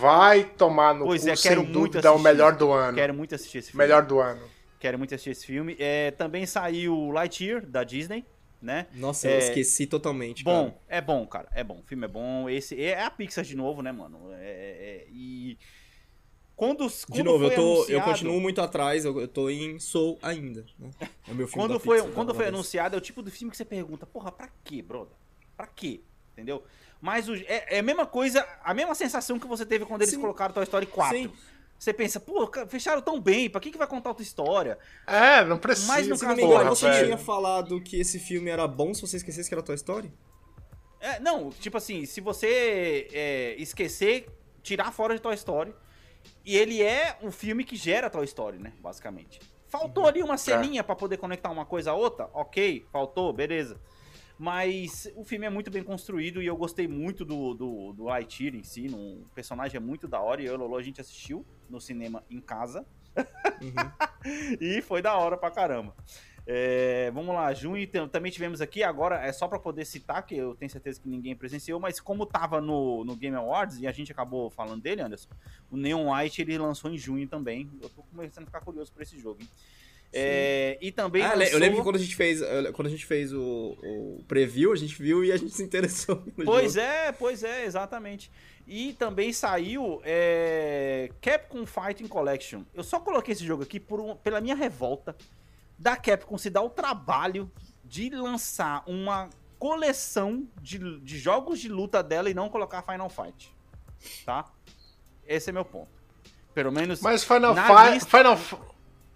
[0.00, 2.22] Vai tomar no Pois cu, é, quero sem muito dúvida, é o assistir.
[2.24, 2.96] melhor do ano.
[2.96, 3.84] Quero muito assistir esse filme.
[3.84, 4.42] Melhor do ano.
[4.80, 5.76] Quero muito assistir esse filme.
[5.78, 8.24] É, também saiu Lightyear, da Disney,
[8.60, 8.88] né?
[8.94, 10.42] Nossa, É, eu esqueci totalmente.
[10.42, 10.80] Bom, cara.
[10.88, 11.48] é bom, cara.
[11.54, 11.78] É bom.
[11.78, 12.50] O filme é bom.
[12.50, 14.18] Esse é a Pixar de novo, né, mano?
[14.32, 15.56] É, é- é- e
[16.56, 19.78] quando, De quando novo, eu, tô, eu anunciado- continuo muito atrás, eu, eu tô em
[19.78, 20.66] Soul ainda.
[20.76, 20.90] Né?
[21.28, 22.54] É o meu filme Quando da foi, Pixar, quando foi vez.
[22.54, 25.14] anunciado, é o tipo do filme que você pergunta, porra, pra quê, brother?
[25.56, 26.00] Pra quê?
[26.32, 26.62] Entendeu?
[27.00, 30.14] Mas o- é, é a mesma coisa, a mesma sensação que você teve quando eles
[30.14, 30.20] Sim.
[30.20, 31.16] colocaram Toy Story 4.
[31.16, 31.32] Sim.
[31.78, 34.78] Você pensa, pô, fecharam tão bem, pra que, que vai contar outra história?
[35.04, 35.88] É, não precisa.
[35.88, 37.06] Mas no me Porra, você velho.
[37.06, 40.12] tinha falado que esse filme era bom se você esquecesse que era Toy Story?
[41.00, 44.28] É, não, tipo assim, se você é, esquecer,
[44.62, 45.74] tirar fora de Toy Story,
[46.44, 49.40] e ele é um filme que gera Toy Story, né, basicamente.
[49.66, 53.80] Faltou ali uma ceninha pra poder conectar uma coisa a outra, ok, faltou, beleza.
[54.38, 58.54] Mas o filme é muito bem construído e eu gostei muito do, do, do Lightyear
[58.54, 61.00] em si, o personagem é muito da hora e eu e o Lolo a gente
[61.00, 62.84] assistiu no cinema em casa.
[64.60, 65.94] e foi da hora pra caramba.
[66.44, 70.56] É, vamos lá, junho também tivemos aqui, agora é só pra poder citar, que eu
[70.56, 74.10] tenho certeza que ninguém presenciou, mas como tava no, no Game Awards, e a gente
[74.10, 75.28] acabou falando dele, Anderson,
[75.70, 77.70] o Neon White ele lançou em junho também.
[77.80, 79.48] Eu tô começando a ficar curioso por esse jogo, hein?
[80.14, 81.22] É, e também.
[81.22, 82.40] Ah, le- eu lançou- lembro que quando a gente fez,
[82.74, 86.16] quando a gente fez o, o preview, a gente viu e a gente se interessou
[86.36, 86.86] no Pois jogo.
[86.86, 88.30] é, pois é, exatamente.
[88.66, 92.62] E também saiu é, Capcom Fighting Collection.
[92.74, 95.16] Eu só coloquei esse jogo aqui por um- pela minha revolta
[95.78, 97.50] da Capcom se dar o trabalho
[97.84, 103.52] de lançar uma coleção de, de jogos de luta dela e não colocar Final Fight.
[104.26, 104.50] Tá?
[105.26, 105.90] Esse é meu ponto.
[106.54, 107.00] Pelo menos.
[107.00, 108.38] Mas Final, na Fi- lista- Final,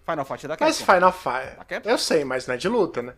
[0.09, 0.93] Final Fight é da Mas Capcom.
[0.93, 1.81] Final Fight.
[1.87, 3.13] Eu sei, mas não é de luta, né?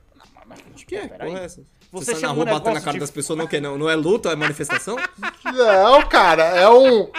[0.73, 1.61] Acho que é, porra é essa?
[1.91, 3.77] Você Você sai na rua um batendo na cara de- das pessoas, não, que não,
[3.77, 4.95] não é luta, é manifestação?
[5.45, 7.09] Não, cara, é um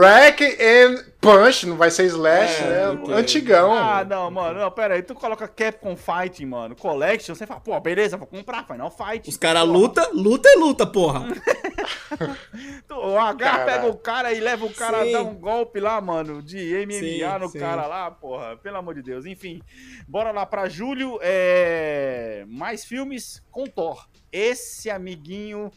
[0.00, 2.88] Rack and Punch, não vai ser Slash, É, né?
[2.90, 3.14] ok.
[3.14, 3.72] Antigão.
[3.72, 7.78] Ah, não, mano, não, pera aí, tu coloca Capcom Fighting, mano, Collection, você fala, pô,
[7.80, 9.28] beleza, vou comprar Final Fight.
[9.28, 11.26] Os caras luta, luta é luta, porra.
[12.90, 15.12] O H pega o cara e leva o cara a Sim.
[15.12, 16.56] dar um golpe lá, mano, de
[16.86, 17.58] MMA Sim, no sim.
[17.58, 18.56] cara lá, porra.
[18.56, 19.26] Pelo amor de Deus.
[19.26, 19.62] Enfim,
[20.06, 21.18] bora lá pra julho.
[21.22, 22.44] É...
[22.48, 24.08] Mais filmes com Thor.
[24.30, 25.70] Esse amiguinho,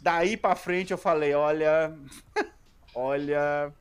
[0.00, 1.94] daí pra frente eu falei, olha.
[2.94, 3.72] olha.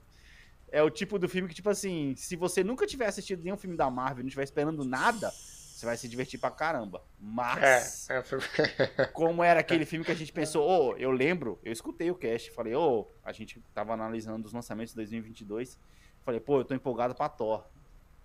[0.71, 3.75] É o tipo do filme que, tipo assim, se você nunca tiver assistido nenhum filme
[3.75, 5.31] da Marvel e não estiver esperando nada,
[5.79, 7.01] você vai se divertir pra caramba.
[7.19, 8.17] Mas É,
[8.99, 12.15] é, como era aquele filme que a gente pensou, ô, eu lembro, eu escutei o
[12.15, 15.79] cast, falei, ô, a gente tava analisando os lançamentos de 2022,
[16.25, 17.65] falei, pô, eu tô empolgado pra Thor,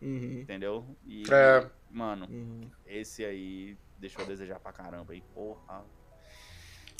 [0.02, 0.84] Uhum, entendeu?
[1.06, 1.66] E, É.
[1.90, 2.68] mano, uhum.
[2.84, 5.84] esse aí deixou a desejar pra caramba, hein, porra.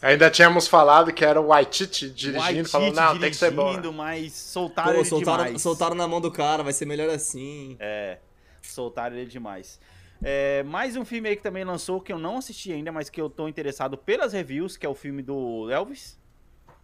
[0.00, 3.92] Ainda tínhamos falado que era o Waititi dirigindo, Waititi falando, não, tem que ser bom.
[3.92, 5.62] mas soltaram Pô, ele soltaram, demais.
[5.62, 7.76] soltaram na mão do cara, vai ser melhor assim.
[7.80, 8.18] É,
[8.62, 9.80] soltaram ele demais.
[10.26, 13.20] É, mais um filme aí que também lançou, que eu não assisti ainda, mas que
[13.20, 16.18] eu tô interessado pelas reviews, que é o filme do Elvis,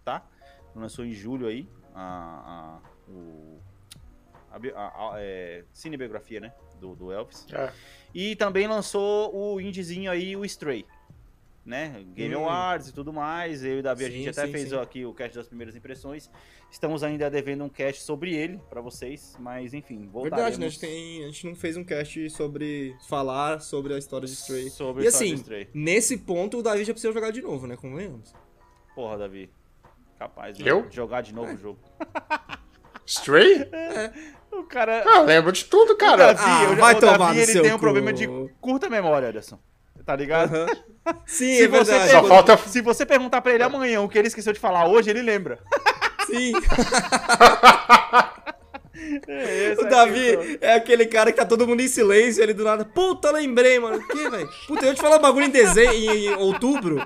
[0.05, 0.27] tá?
[0.75, 3.59] Lançou em julho aí, a, a, o,
[4.51, 7.47] a, a- a- é, cinebiografia, né, do, do Elvis.
[7.53, 7.73] É.
[8.15, 10.85] E também lançou o indiezinho aí, o Stray,
[11.71, 12.05] né?
[12.15, 12.41] Game Hum.
[12.41, 13.65] Awards e tudo mais.
[13.65, 14.77] Eu e o Davi, a Sim, gente até sim, fez sim.
[14.77, 16.31] aqui o cast das primeiras impressões.
[16.71, 20.37] Estamos ainda devendo um cast sobre ele pra vocês, mas enfim, voltaremos.
[20.57, 20.67] Verdade, né?
[20.67, 24.35] A gente, tem, a gente não fez um cast sobre falar sobre a história de
[24.35, 24.69] Stray.
[24.71, 25.43] Sobre a e assim,
[25.73, 27.77] nesse ponto o Davi já precisa jogar de novo, né?
[27.77, 28.35] Convenhamos.
[28.95, 29.51] Porra, Davi.
[30.19, 30.87] Capaz de Eu?
[30.91, 31.79] jogar de novo o jogo.
[33.07, 33.69] Stray?
[34.53, 35.03] O cara.
[35.07, 36.33] Ah, eu lembro de tudo, o cara.
[36.33, 37.81] Davi, Ah, eu- vai o tomar Davi no ele seu tem um cu.
[37.81, 38.29] problema de
[38.61, 39.59] curta memória, Anderson.
[40.05, 40.55] Tá ligado?
[40.55, 40.67] Aham.
[41.27, 42.11] Sim, Se é você, verdade.
[42.11, 45.09] Só falta- se você perguntar pra ele amanhã o que ele esqueceu de falar hoje,
[45.11, 45.59] ele lembra.
[46.27, 46.53] Sim.
[49.27, 50.69] Esse O aqui, Davi então.
[50.69, 52.85] é aquele cara que tá todo mundo em silêncio, ele do nada.
[52.85, 53.97] Puta, lembrei, mano.
[53.97, 54.49] O que, velho?
[54.67, 56.99] Puta, eu te falar um bagulho em dezembro, em, em outubro.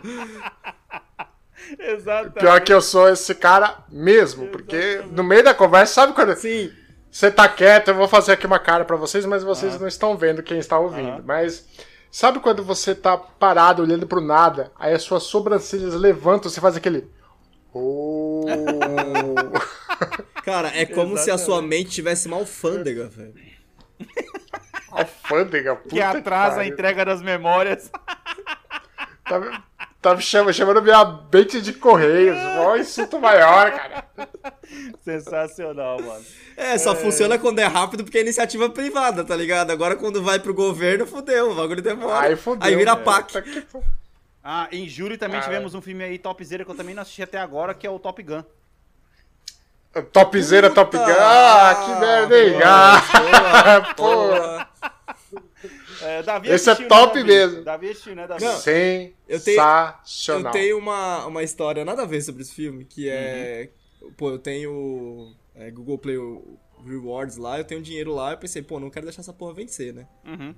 [1.78, 2.34] Exatamente.
[2.40, 6.70] Pior que eu sou esse cara mesmo, porque no meio da conversa, sabe quando Sim.
[7.10, 10.16] você tá quieto, eu vou fazer aqui uma cara pra vocês, mas vocês não estão
[10.16, 11.08] vendo quem está ouvindo.
[11.08, 11.22] Aham.
[11.24, 11.64] Mas
[12.14, 16.76] sabe quando você tá parado olhando pro nada, aí as suas sobrancelhas levantam, você faz
[16.76, 17.10] aquele
[17.76, 18.44] Oh.
[20.44, 23.34] Cara, é como se a sua mente tivesse uma alfândega, velho.
[24.92, 26.72] Alfândega, puta Que atrasa a pariu.
[26.72, 27.90] entrega das memórias.
[29.24, 29.64] Tá,
[30.04, 32.36] tá me chamando, chamando minha mente de correios.
[32.58, 34.04] Ó, insulto maior, cara.
[35.02, 36.24] Sensacional, mano.
[36.56, 39.70] É, só funciona quando é rápido porque é iniciativa privada, tá ligado?
[39.70, 42.26] Agora quando vai pro governo, fudeu, o bagulho demora.
[42.28, 42.68] Aí fodeu.
[42.68, 43.02] Aí vira né?
[43.02, 43.32] PAC.
[43.32, 43.66] Tá que-
[44.42, 45.50] Ah, em julho também Cara.
[45.50, 47.98] tivemos um filme aí topzera que eu também não assisti até agora, que é o
[47.98, 48.44] Top Gun.
[50.12, 51.02] Topzera, Top Gun.
[51.18, 52.54] Ah, que merda, hein?
[52.62, 53.00] Ah,
[53.96, 54.02] pô.
[54.28, 54.63] Porra.
[56.02, 57.24] É, Davi Esse é assistiu, top né, Davi?
[57.34, 57.64] mesmo.
[57.64, 58.44] Davi assistiu, né, Davi?
[58.44, 58.52] Não.
[58.56, 60.46] Eu tenho- Sensacional.
[60.46, 63.70] Eu tenho uma, uma história nada a ver sobre esse filme, que é.
[64.02, 64.10] Uhum.
[64.12, 66.16] Pô, eu tenho é, Google Play
[66.84, 69.92] Rewards lá, eu tenho dinheiro lá, eu pensei, pô, não quero deixar essa porra vencer,
[69.94, 70.06] né?
[70.26, 70.54] Uhum.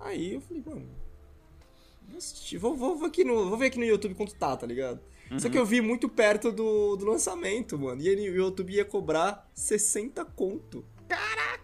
[0.00, 0.88] Aí eu falei, mano.
[2.58, 5.00] Vou, vou, vou, aqui no, vou ver aqui no YouTube quanto tá, tá ligado?
[5.38, 5.52] Só Uhum.
[5.52, 8.02] que eu vi muito perto do, do lançamento, mano.
[8.02, 10.84] E ele, o YouTube ia cobrar 60 conto.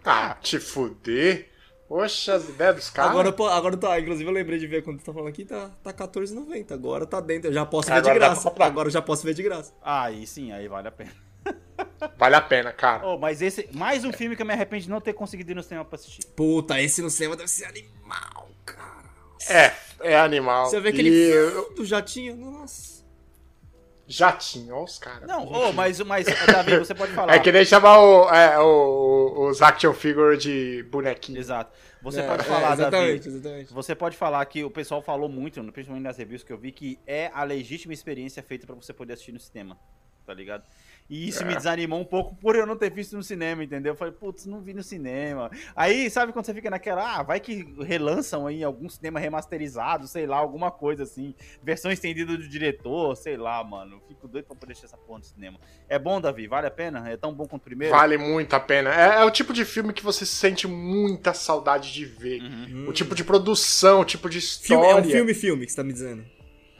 [0.03, 1.48] Ah, te fuder.
[1.89, 3.11] Poxa, as ideias dos caras.
[3.11, 5.91] Agora, agora tá, inclusive eu lembrei de ver quando tu tá falando aqui, tá, tá
[5.91, 6.71] 14,90.
[6.71, 8.63] Agora tá dentro, eu já posso ver Agora de dá pra graça.
[8.63, 9.73] Agora eu já posso ver de graça.
[9.81, 11.11] Aí sim, aí vale a pena.
[12.17, 13.05] Vale a pena, cara.
[13.07, 15.55] Oh, mas esse, mais um filme que eu me arrependo de não ter conseguido ir
[15.55, 16.25] no cinema pra assistir.
[16.35, 19.09] Puta, esse no cinema deve ser animal, cara.
[19.49, 20.65] É, é animal.
[20.67, 22.98] Você vê E aquele eu- do jatinho, nossa.
[24.11, 25.27] Jatinho, olha os caras.
[25.27, 27.35] Não, oh, mas, mas, Davi, você pode falar.
[27.35, 31.37] É que nem chamar o, é, o- os action figure de bonequinho.
[31.37, 31.71] Exato.
[32.01, 33.37] Você É, pode é, falar, exatamente, Davi.
[33.37, 33.73] exatamente.
[33.73, 36.99] Você pode falar que o pessoal falou muito, principalmente nas reviews que eu vi, que
[37.05, 39.77] é a legítima experiência feita pra você poder assistir no cinema.
[40.25, 40.63] Tá ligado?
[41.09, 43.93] E isso me desanimou um pouco por eu não ter visto no cinema, entendeu?
[43.93, 45.49] Eu falei, putz, não vi no cinema.
[45.75, 50.27] Aí, sabe quando você fica naquela, ah, vai que relançam aí algum cinema remasterizado, sei
[50.27, 51.33] lá, alguma coisa assim.
[51.63, 53.99] Versão estendida do diretor, sei lá, mano.
[54.07, 55.59] Fico doido pra poder assistir essa porra no cinema.
[55.87, 56.45] É bom, Davi?
[56.47, 57.09] Vale a pena?
[57.09, 57.95] É tão bom quanto o primeiro?
[57.95, 58.93] Vale muito a pena.
[58.93, 62.39] É, é o tipo de filme que você sente muita saudade de ver.
[62.41, 62.85] Uhum.
[62.87, 64.91] O tipo de produção, o tipo de Filme- história.
[64.91, 66.23] é um filme-filme que você tá me dizendo.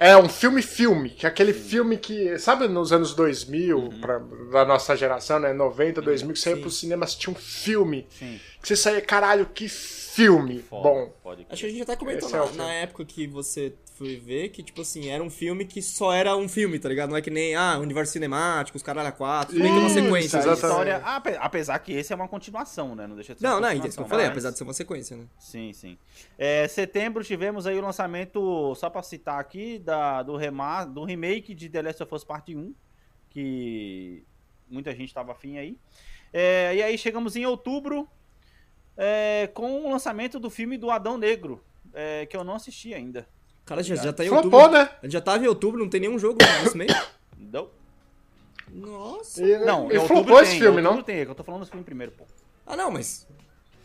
[0.02, 4.18] É um filme-filme, que é aquele filme que, sabe, nos anos 2000, pra,
[4.50, 6.62] da nossa geração, né, 90, 2000, que você ia Sim.
[6.62, 8.40] pro cinema assistir um filme, Sim.
[8.62, 11.14] Que você saía, caralho, que filme Foda, bom.
[11.24, 14.16] Pode Acho que a gente até comentou Esse é na, na época que você foi
[14.18, 17.10] ver que, tipo assim, era um filme que só era um filme, tá ligado?
[17.10, 20.38] Não é que nem, ah, universo cinemático, os caralho a quatro, tem que uma sequência.
[20.40, 20.64] A exatamente.
[20.66, 23.06] história, ape- apesar que esse é uma continuação, né?
[23.08, 24.64] Não deixa de ser Não, não, é isso que eu falei, mas- apesar de ser
[24.64, 25.26] uma sequência, né?
[25.38, 25.98] Sim, sim.
[26.38, 31.54] É, setembro tivemos aí o lançamento, só pra citar aqui, da, do, remar, do remake
[31.54, 32.74] de The Last of Us Part 1,
[33.30, 34.24] que
[34.70, 35.78] muita gente tava afim aí.
[36.32, 38.08] É, e aí chegamos em outubro
[39.02, 43.26] é, com o lançamento do filme do Adão Negro, é, que eu não assisti ainda.
[43.66, 44.78] Cara, já, já tá em Flopou, outubro.
[44.78, 44.90] né?
[45.02, 46.92] A gente já tava em outubro, não tem nenhum jogo nesse mês.
[47.38, 47.70] Não,
[48.70, 49.42] Nossa.
[49.42, 51.02] E, não e flopou esse tem, filme, não?
[51.02, 52.26] tem, é eu tô falando dos filmes primeiro, pô.
[52.68, 53.26] Ah, não, mas.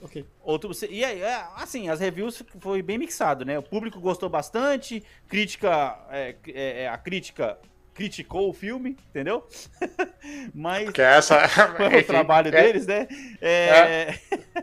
[0.03, 0.27] Ok.
[0.43, 3.57] Outubro, e aí, é, assim, as reviews foi bem mixado, né?
[3.57, 7.57] O público gostou bastante, crítica, é, é, a crítica
[7.95, 9.47] criticou o filme, entendeu?
[10.53, 11.37] Mas Porque essa...
[11.79, 13.07] é o trabalho é- deles, né?
[13.41, 14.19] É...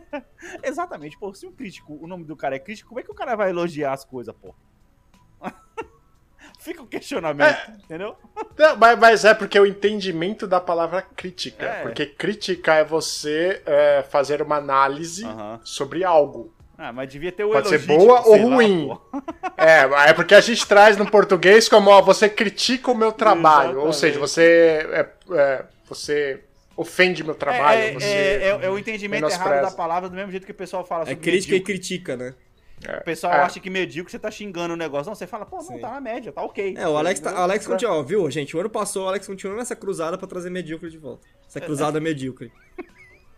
[0.64, 3.16] Exatamente, pô, se um crítico, o nome do cara é crítico, como é que o
[3.16, 4.54] cara vai elogiar as coisas, pô?
[6.60, 8.16] Fica o questionamento, entendeu?
[8.56, 11.66] Não, mas, mas é porque o entendimento da palavra crítica.
[11.66, 11.82] É.
[11.82, 15.60] Porque crítica é você é, fazer uma análise Aham.
[15.64, 16.54] sobre algo.
[16.84, 18.88] Ah, mas devia ter o Pode ser boa tipo, ou lá, ruim.
[18.88, 19.20] pô.
[19.56, 23.82] É, é porque a gente traz no português como, ó, você critica o meu trabalho.
[23.82, 23.98] Ou Exatamente.
[23.98, 26.44] seja, você, é, é, você
[26.76, 27.80] ofende meu trabalho.
[27.80, 30.52] É, é, você é, é, é o entendimento errado da palavra, do mesmo jeito que
[30.52, 31.62] o pessoal fala É crítica e medíocre.
[31.62, 32.34] critica, né?
[33.00, 33.42] O pessoal É.
[33.42, 35.08] acha que medíocre você tá xingando o negócio.
[35.12, 35.78] Não, você fala, pô, não, Sim.
[35.78, 36.74] tá na média, tá ok.
[36.76, 37.38] É, o Alex, tá, o?
[37.38, 38.58] Alex continua, ó, viu, gente?
[38.58, 41.28] O ano passou, o Alex continuou nessa cruzada pra trazer medíocre de volta.
[41.48, 42.52] Essa cruzada medíocre.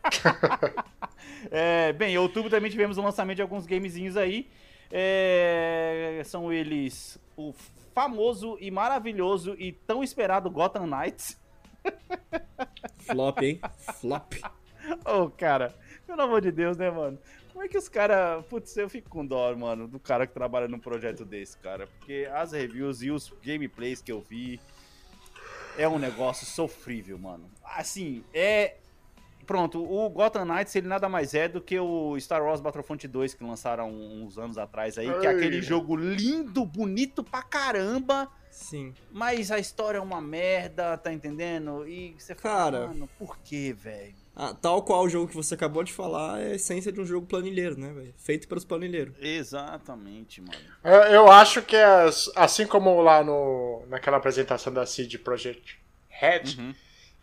[1.52, 4.50] É, bem, em outubro também tivemos o lançamento de alguns gamezinhos aí.
[4.92, 7.54] É, são eles o
[7.94, 11.40] famoso e maravilhoso e tão esperado Gotham Knights.
[13.00, 13.60] Flop, hein?
[14.00, 14.34] Flop.
[15.06, 15.74] Ô, cara,
[16.06, 17.18] pelo amor de Deus, né, mano?
[17.52, 18.44] Como é que os caras.
[18.46, 21.88] Putz, eu fico com dó, mano, do cara que trabalha num projeto desse, cara.
[21.88, 24.60] Porque as reviews e os gameplays que eu vi
[25.78, 27.50] é um negócio sofrível, mano.
[27.64, 28.78] Assim, é.
[29.46, 33.34] Pronto, o Gotham Knights ele nada mais é do que o Star Wars Battlefront 2
[33.34, 35.36] que lançaram uns anos atrás aí, que é Ai.
[35.36, 38.94] aquele jogo lindo, bonito pra caramba, Sim.
[39.12, 41.88] mas a história é uma merda, tá entendendo?
[41.88, 42.88] E você fala, Cara.
[42.88, 44.16] mano, por que, velho?
[44.36, 47.06] Ah, tal qual o jogo que você acabou de falar é a essência de um
[47.06, 48.14] jogo planilheiro, né, velho?
[48.18, 49.14] Feito pelos planilheiros.
[49.20, 50.54] Exatamente, mano.
[50.84, 55.80] Eu, eu acho que as- assim como lá no, naquela apresentação da CD Projekt
[56.10, 56.74] Red, Uhum.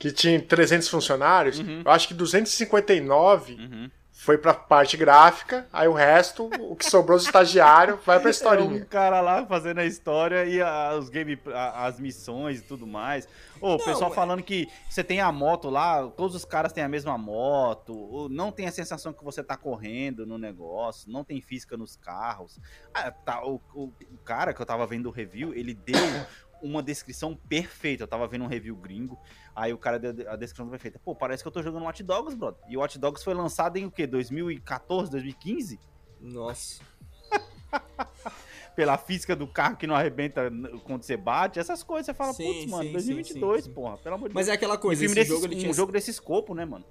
[0.01, 1.82] Que tinha 300 funcionários, Uhum.
[1.84, 3.90] eu acho que 259 Uhum.
[4.12, 8.28] foi pra parte gráfica, aí o resto, o que sobrou os estagiários, vai pra É
[8.28, 8.84] um historinha.
[8.86, 13.26] cara lá fazendo a história e a- os game, a- as missões e tudo mais.
[13.61, 16.82] Ô, o pessoal é- falando que você tem a moto lá, todos os caras têm
[16.84, 21.40] a mesma moto, não tem a sensação que você tá correndo no negócio, não tem
[21.40, 22.59] física nos carros.
[22.94, 25.94] Ah, tá, o, o- o cara que eu tava vendo o review, ele deu
[26.62, 28.03] uma descrição perfeita.
[28.05, 29.18] Eu tava vendo um review gringo,
[29.61, 30.98] aí o cara deu a descrição perfeita.
[30.98, 32.61] Pô, parece que eu tô jogando Watch Dogs, brother.
[32.68, 34.06] E o Watch Dogs foi lançado em o quê?
[34.06, 35.78] 2014, 2015?
[36.20, 36.82] Nossa.
[38.74, 40.50] pela física do carro que não arrebenta
[40.84, 42.06] quando você bate, essas coisas.
[42.06, 43.74] Você fala, putz, mano, sim, 2022, sim, sim.
[43.74, 44.54] porra, pelo amor de Mas Deus.
[44.54, 46.84] é aquela coisa, esse desse, jogo ele tinha, um jogo desse escopo, né, mano?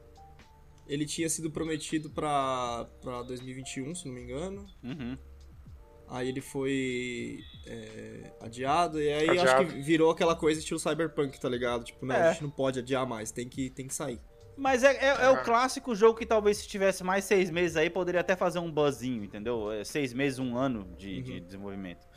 [0.90, 4.66] ele tinha sido prometido pra, pra 2021, se não me engano.
[4.84, 5.18] Uhum.
[6.12, 9.62] Aí ele foi é, adiado, e aí Adiado.
[9.64, 11.84] acho que virou aquela coisa estilo Cyberpunk, tá ligado?
[11.84, 12.30] Tipo, não, É.
[12.30, 14.20] a gente não pode adiar mais, tem que, tem que sair.
[14.58, 15.32] Mas é, é- é Ah.
[15.34, 18.72] o clássico jogo que talvez se tivesse mais seis meses aí, poderia até fazer um
[18.72, 19.72] buzzinho, entendeu?
[19.72, 21.40] É, seis meses, um ano de, de Uhum.
[21.46, 22.08] desenvolvimento.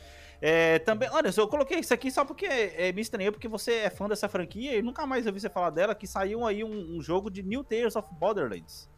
[0.41, 3.91] É, também, olha, eu coloquei isso aqui só porque é, me estranhou, porque você é
[3.91, 7.01] fã dessa franquia e nunca mais ouvi você falar dela, que saiu aí um, um
[7.01, 8.91] jogo de New Tales of Borderlands.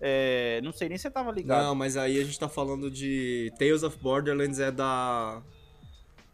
[0.00, 1.62] É, não sei nem se você tava ligado.
[1.62, 5.42] Não, mas aí a gente tá falando de Tales of Borderlands é da...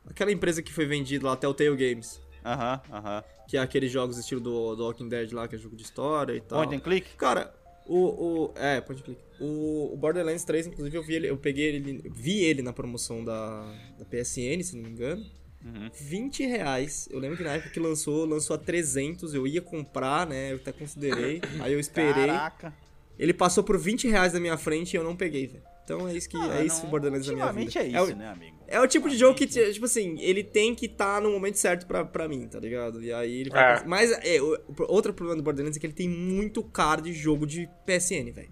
[0.06, 2.20] Aquela empresa que foi vendida lá, Telltale Games.
[2.44, 3.24] Aham, aham.
[3.48, 6.34] Que é aqueles jogos estilo do, do Walking Dead lá, que é jogo de história
[6.34, 6.58] e tal.
[6.58, 7.16] Point and click?
[7.16, 7.54] Cara,
[7.86, 8.52] o, o.
[8.56, 9.20] É, point and click.
[9.40, 11.30] O, o Borderlands 3, inclusive, eu vi ele.
[11.30, 12.02] Eu peguei ele.
[12.10, 13.62] Vi ele na promoção da,
[13.98, 15.24] da PSN, se não me engano.
[15.64, 15.90] Uhum.
[15.94, 17.08] 20 reais.
[17.10, 19.32] Eu lembro que na época que lançou, lançou a 300.
[19.32, 20.52] Eu ia comprar, né?
[20.52, 21.40] Eu até considerei.
[21.60, 22.26] Aí eu esperei.
[22.26, 22.74] Caraca.
[23.18, 25.62] Ele passou por 20 reais na minha frente e eu não peguei, velho.
[25.84, 27.60] Então é isso que Ah, é isso não- o Borderlands na minha vida.
[27.66, 28.56] ultimamente é isso, o, né, amigo?
[28.66, 31.86] é o tipo de jogo que, tipo assim, ele tem que estar no momento certo
[31.86, 33.02] pra, pra mim, tá ligado?
[33.02, 33.82] E aí ele vai.
[33.82, 33.84] É.
[33.84, 34.58] Mas é, o,
[34.88, 38.48] outro problema do Borderlands é que ele tem muito cara de jogo de PSN, velho.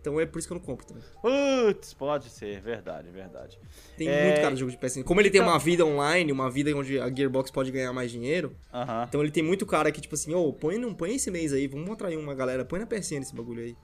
[0.00, 1.02] Então é por isso que eu não compro também.
[1.20, 3.58] Putz, pode ser, verdade, verdade.
[3.98, 5.02] Tem É, muito cara de jogo de PSN.
[5.02, 8.12] Como ele tem então- uma vida online, uma vida onde a Gearbox pode ganhar mais
[8.12, 9.06] dinheiro, Aham.
[9.08, 11.66] então ele tem muito cara que, tipo assim, ô, põe, não, põe esse mês aí,
[11.66, 13.76] vamos atrair uma galera, põe na PSN esse bagulho aí.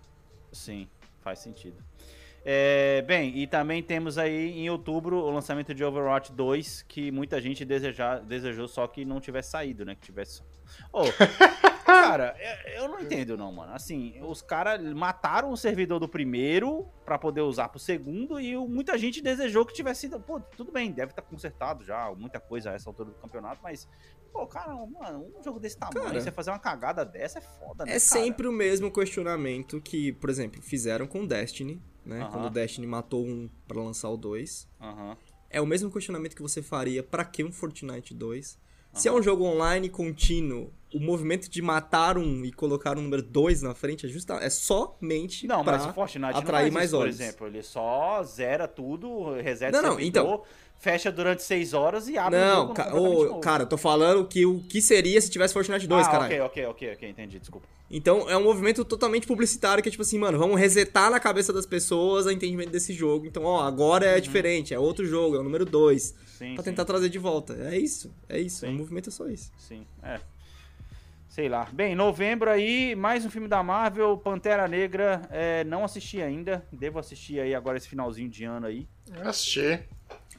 [0.53, 0.87] Sim,
[1.21, 1.83] faz sentido.
[2.45, 7.41] É, bem, e também temos aí em outubro o lançamento de Overwatch 2, que muita
[7.41, 9.95] gente deseja, desejou só que não tivesse saído, né?
[9.95, 10.43] Que tivesse.
[10.93, 11.03] Ô,
[11.85, 13.73] cara, eu- eu não entendo, não, mano.
[13.73, 18.97] Assim, os caras mataram o servidor do primeiro pra poder usar pro segundo e muita
[18.99, 20.21] gente desejou que tivesse sido.
[20.21, 23.89] Pô, tudo bem, deve estar consertado já, muita coisa a essa altura do campeonato, mas.
[24.33, 27.85] Pô, cara, mano, um jogo desse tamanho, Cara, você fazer uma cagada dessa é foda,
[27.85, 27.91] né?
[27.91, 28.01] É cara?
[28.01, 32.21] sempre o mesmo questionamento que, por exemplo, fizeram com Destiny, né?
[32.23, 32.31] Aham.
[32.31, 34.67] Quando o Destiny matou um pra lançar o 2.
[34.81, 35.17] Aham.
[35.51, 38.59] É o mesmo questionamento que você faria pra que um Fortnite 2?
[38.95, 43.23] Se é um jogo online contínuo, o movimento de matar um e colocar um número
[43.23, 46.73] 2 na frente é, justa, é somente Não, pra mas o Fortnite atrair não faz
[46.73, 47.21] mais isso, por olhos.
[47.21, 47.47] exemplo.
[47.47, 50.43] Ele só zera tudo, reseta Não, não, servidor,
[50.83, 53.41] fecha durante 6 horas e abre o Não, jogo ca ô, novo.
[53.41, 56.27] cara, eu tô falando que o que seria se tivesse Fortnite 2, ah, caralho.
[56.27, 57.69] ok, ok, ok, ok, entendi, desculpa.
[57.89, 61.53] Então é um movimento totalmente publicitário que é tipo assim, mano, vamos resetar na cabeça
[61.53, 63.27] das pessoas o entendimento desse jogo.
[63.27, 66.11] Então, ó, agora é diferente, é outro jogo, é o número 2.
[66.11, 66.17] Uhum.
[66.27, 67.55] Sim, Pra sim, tentar trazer de volta.
[67.71, 68.61] É isso, é isso.
[68.67, 68.71] Sim.
[68.75, 69.53] O movimento é só isso.
[69.59, 70.19] sim, é.
[71.29, 71.67] Sei lá.
[71.73, 76.99] Bem, novembro aí, mais um filme da Marvel, Pantera Negra, é, não assisti ainda, devo
[76.99, 78.87] assistir aí agora esse finalzinho de ano aí.
[79.17, 79.81] Eu assisti.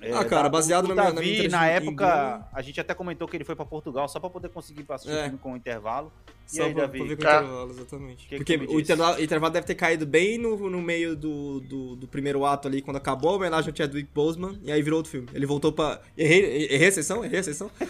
[0.06, 3.26] É, Ah, cara, baseado na minha- na Davi, minha na época, a gente até comentou
[3.28, 5.22] que ele foi pra Portugal só pra poder conseguir assistir É.
[5.22, 6.12] o filme com o intervalo.
[6.52, 6.98] E Só aí, pra, Davi?
[7.00, 8.18] pra ver com o intervalo, exatamente.
[8.28, 11.16] Que que Porque tu me o intervalo, intervalo deve ter caído bem no, no meio
[11.16, 14.82] do, do, do primeiro ato ali, quando acabou a homenagem ao Chadwick Boseman, e aí
[14.82, 15.30] virou outro filme.
[15.34, 16.02] Ele voltou pra...
[16.18, 17.24] Errei, errei a sessão?
[17.24, 17.72] Errei a sessão?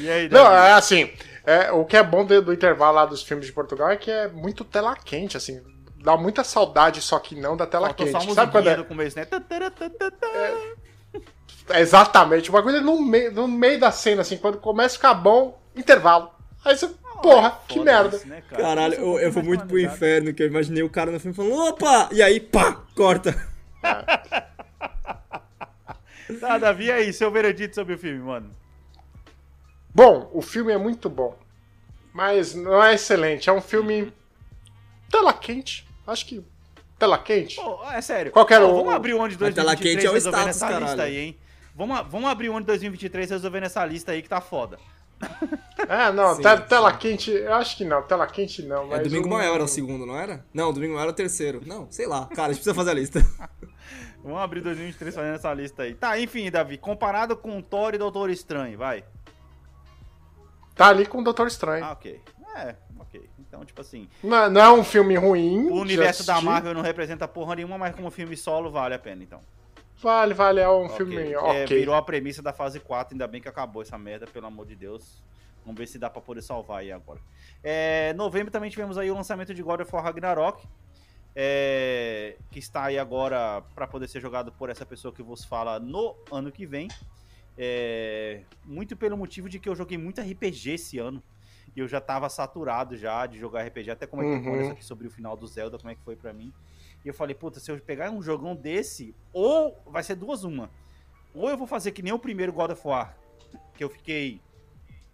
[0.00, 0.68] E aí, Não, Davi?
[0.68, 1.10] é assim.
[1.44, 4.10] é, o que é bom do, do intervalo lá dos filmes de Portugal é que
[4.10, 5.60] é muito tela quente, assim.
[6.02, 8.34] Dá muita saudade, só que não da tela Faltou só quente.
[8.34, 8.76] Sabe quando é?
[8.76, 9.26] do começo, né?
[11.68, 12.50] É, Exatamente.
[12.50, 15.62] O bagulho é no meio, no meio da cena, assim, quando começa a ficar bom,
[15.76, 16.30] intervalo.
[16.64, 16.88] Aí você,
[17.22, 18.16] porra, que Foda merda.
[18.16, 18.62] isso, né, cara?
[18.62, 21.20] Caralho, é eu, eu fui mais muito pro inferno, que eu imaginei o cara no
[21.20, 22.08] filme falando, opa!
[22.10, 23.34] E aí, pá, corta.
[26.40, 28.50] Tá, Davi, aí, seu veredito sobre o filme, mano?
[29.94, 31.36] Bom, o filme é muito bom.
[32.12, 33.48] Mas não é excelente.
[33.48, 34.12] É um filme.
[35.10, 35.86] Tela quente.
[36.06, 36.42] Acho que.
[36.98, 37.56] Tela quente.
[37.56, 38.30] Pô, é sério.
[38.32, 40.12] Qual que era o- Vamos abrir o ano de A tela 2023 quente é o
[40.12, 41.02] resolvendo status, essa lista caralho.
[41.02, 41.38] aí, hein?
[41.74, 44.78] Vamos, vamos abrir o ano de 2023 resolvendo essa lista aí que tá foda.
[45.88, 46.62] É, não, Sim, te- sim.
[46.68, 47.30] tela quente.
[47.32, 48.02] Eu acho que não.
[48.02, 48.84] Tela quente não.
[48.84, 50.46] É, Mas Domingo o- Maior era o segundo, não era?
[50.54, 51.60] Não, Domingo Maior era o terceiro.
[51.66, 52.26] Não, sei lá.
[52.26, 53.18] Cara, a gente precisa fazer a lista.
[54.22, 55.94] Vamos abrir 2023 fazendo essa lista aí.
[55.94, 59.02] Tá, enfim, Davi, comparado com Thor e Doutor Estranho, vai.
[60.76, 61.84] Tá ali com o Doutor Estranho.
[61.84, 62.20] Ah, ok.
[62.54, 62.76] É, ok.
[63.52, 65.66] Então, tipo assim, Não, não é um filme ruim.
[65.68, 66.40] o universo da.
[66.40, 69.40] Marvel não representa porra nenhuma, mas como filme solo vale a pena, então.
[70.00, 70.60] Vale, vale.
[70.60, 70.96] É um Ok.
[70.96, 71.66] filme É, ok.
[71.78, 74.74] virou a premissa da fase 4, ainda bem que acabou essa merda, pelo amor de
[74.74, 75.22] Deus.
[75.66, 77.20] Vamos ver se dá pra poder salvar aí agora.
[77.62, 80.66] É, novembro também tivemos aí o lançamento de God of War Ragnarok,
[81.36, 85.78] é, que está aí agora pra poder ser jogado por essa pessoa que vos fala
[85.78, 86.88] no ano que vem.
[87.58, 91.22] É, muito pelo motivo de que eu joguei muito RPG esse ano.
[91.74, 94.70] E eu já tava saturado já de jogar RPG, até como é que Uhum.
[94.70, 96.52] aqui sobre o final do Zelda, como é que foi pra mim.
[97.04, 100.70] E eu falei, puta, se eu pegar um jogão desse, ou vai ser duas uma.
[101.34, 103.16] Ou eu vou fazer que nem o primeiro God of War,
[103.74, 104.40] que eu fiquei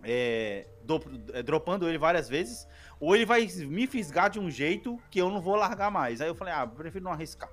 [0.03, 1.03] é, do-
[1.33, 2.69] é, dropando ele várias vezes,
[3.01, 6.21] ou ele vai me fisgar de um jeito que eu não vou largar mais.
[6.21, 7.51] Aí eu falei, ah, prefiro não arriscar.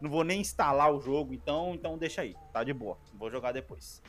[0.00, 2.96] Não vou nem instalar o jogo, então, então deixa aí, tá de boa.
[3.14, 4.02] Vou jogar depois.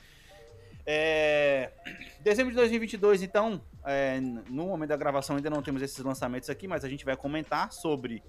[0.86, 1.72] É,
[2.20, 6.68] Dezembro de 2022, então, é, no momento da gravação ainda não temos esses lançamentos aqui,
[6.68, 8.24] mas a gente vai comentar sobre.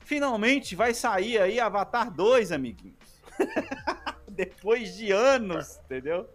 [0.00, 2.96] Finalmente vai sair aí Avatar 2, amiguinhos.
[4.28, 6.28] Depois de anos, entendeu?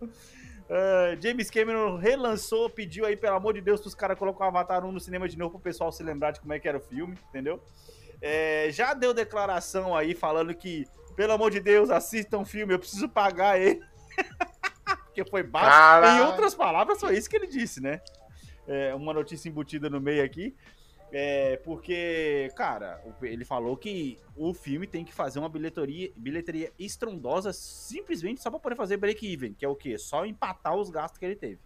[0.70, 4.84] Ah, James Cameron relançou, pediu aí, pelo amor de Deus, pros caras colocar o Avatar
[4.84, 6.82] 1 no cinema de novo pro pessoal se lembrar de como é que era o
[6.82, 7.62] filme, entendeu?
[8.22, 12.80] É, já deu declaração aí falando que, pelo amor de Deus, assistam o filme, eu
[12.80, 13.84] preciso pagar ele.
[15.14, 15.70] Porque foi baixo.
[15.70, 16.24] Caralho.
[16.24, 18.02] Em outras palavras, foi isso que ele disse, né?
[18.68, 20.56] É, uma notícia embutida no meio aqui.
[21.12, 27.54] É, porque, cara, ele falou que o filme tem que fazer uma bilheteria, bilheteria estrondosa
[27.54, 29.96] simplesmente só pra poder fazer break-even, que é o quê?
[30.00, 31.60] Só empatar os gastos que ele teve.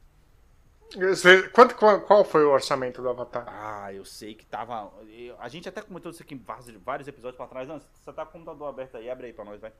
[1.54, 3.45] Quanto, qual, qual foi o orçamento do Avatar?
[3.48, 4.91] Ah, eu sei que tava.
[5.10, 7.68] eu- a gente até comentou isso aqui em vários, vários episódios pra trás.
[7.68, 9.72] Não, você tá com o computador aberto aí, abre aí pra nós, vai.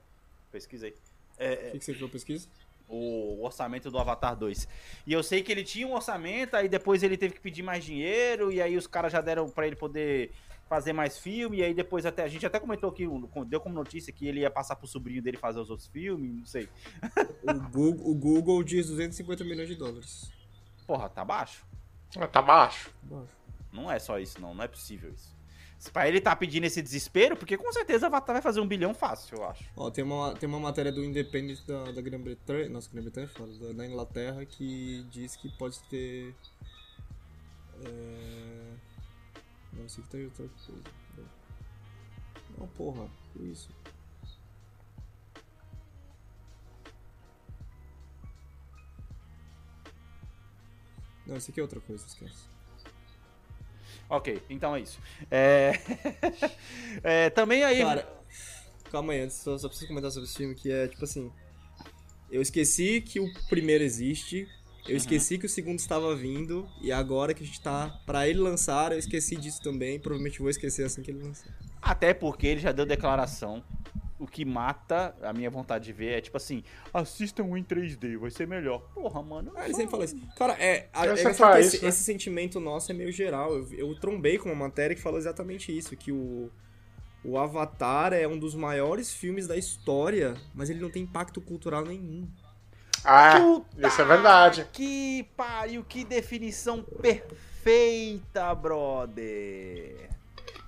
[0.50, 0.94] Pesquisa aí.
[1.38, 2.48] É, O que, que você viu pesquisa?
[2.88, 4.66] O orçamento do Avatar 2.
[5.06, 7.84] E eu sei que ele tinha um orçamento, aí depois ele teve que pedir mais
[7.84, 10.30] dinheiro, e aí os caras já deram pra ele poder
[10.68, 13.06] fazer mais filme, e aí depois até a gente até comentou que
[13.46, 16.44] deu como notícia que ele ia passar pro sobrinho dele fazer os outros filmes, não
[16.44, 16.68] sei.
[17.42, 20.30] O Google, o Google diz 250 milhões de dólares.
[20.86, 21.64] Porra, tá baixo?
[22.16, 22.90] Ah, Tá baixo.
[23.72, 24.54] Não é só isso, não.
[24.54, 25.37] Não é possível isso.
[25.92, 29.38] Pra ele tá pedindo esse desespero, porque com certeza Avatar vai fazer um bilhão fácil,
[29.38, 29.64] eu acho.
[29.76, 33.52] Ó, tem uma, tem uma matéria do Independent da, da Grã-Bretanha, nossa, Grã-Bretanha é foda,
[33.58, 36.34] da, da Inglaterra, que diz que pode ter...
[37.84, 38.74] É...
[39.72, 40.84] Não, sei que tem outra coisa.
[42.58, 43.70] Não, porra, que isso?
[51.24, 52.57] Não, isso aqui é outra coisa, esquece.
[54.08, 54.98] Ok, então é isso.
[55.30, 55.72] É...
[57.02, 57.80] é, também aí.
[57.80, 58.08] Cara,
[58.90, 61.30] calma aí, antes, só, só preciso comentar sobre esse filme, que é tipo assim.
[62.30, 64.46] Eu esqueci que o primeiro existe,
[64.86, 68.38] eu esqueci que o segundo estava vindo, e agora que a gente tá pra ele
[68.38, 71.50] lançar, eu esqueci disso também, provavelmente vou esquecer assim que ele lançar.
[71.80, 73.64] Até porque ele já deu declaração.
[74.18, 78.30] O que mata a minha vontade de ver é tipo assim: assistam em 3D, vai
[78.30, 78.80] ser melhor.
[78.94, 79.52] Porra, mano.
[79.54, 80.16] Ah, ele sempre fala isso.
[80.36, 81.88] Cara, é, a, é isso, esse, né?
[81.88, 83.54] esse sentimento nosso é meio geral.
[83.54, 86.50] Eu, eu trombei com uma matéria que falou exatamente isso, que o,
[87.24, 91.84] o Avatar é um dos maiores filmes da história, mas ele não tem impacto cultural
[91.84, 92.28] nenhum.
[93.04, 94.66] Ah, Puta isso é verdade.
[94.72, 100.10] Que pariu, que definição perfeita, brother.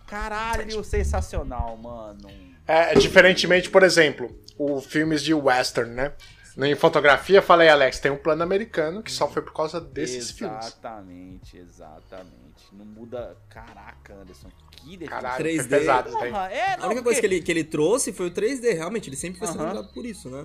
[0.07, 2.50] Caralho, sensacional, mano.
[2.71, 6.13] É, diferentemente, por exemplo, os filmes de western, né?
[6.59, 10.67] Em fotografia, falei, Alex, tem um plano americano que só foi por causa desses filmes.
[10.67, 12.41] Exatamente, exatamente.
[12.73, 13.37] Não muda.
[13.49, 14.99] Caraca, Anderson, que.
[15.07, 15.69] Caralho, 3D.
[15.69, 16.11] foi pesado.
[16.11, 18.73] Porra, é, A não, única coisa porque- que ele, que ele trouxe foi o 3D,
[18.75, 19.09] realmente.
[19.09, 19.73] Ele sempre foi sendo Aham.
[19.73, 20.45] lembrado por isso, né?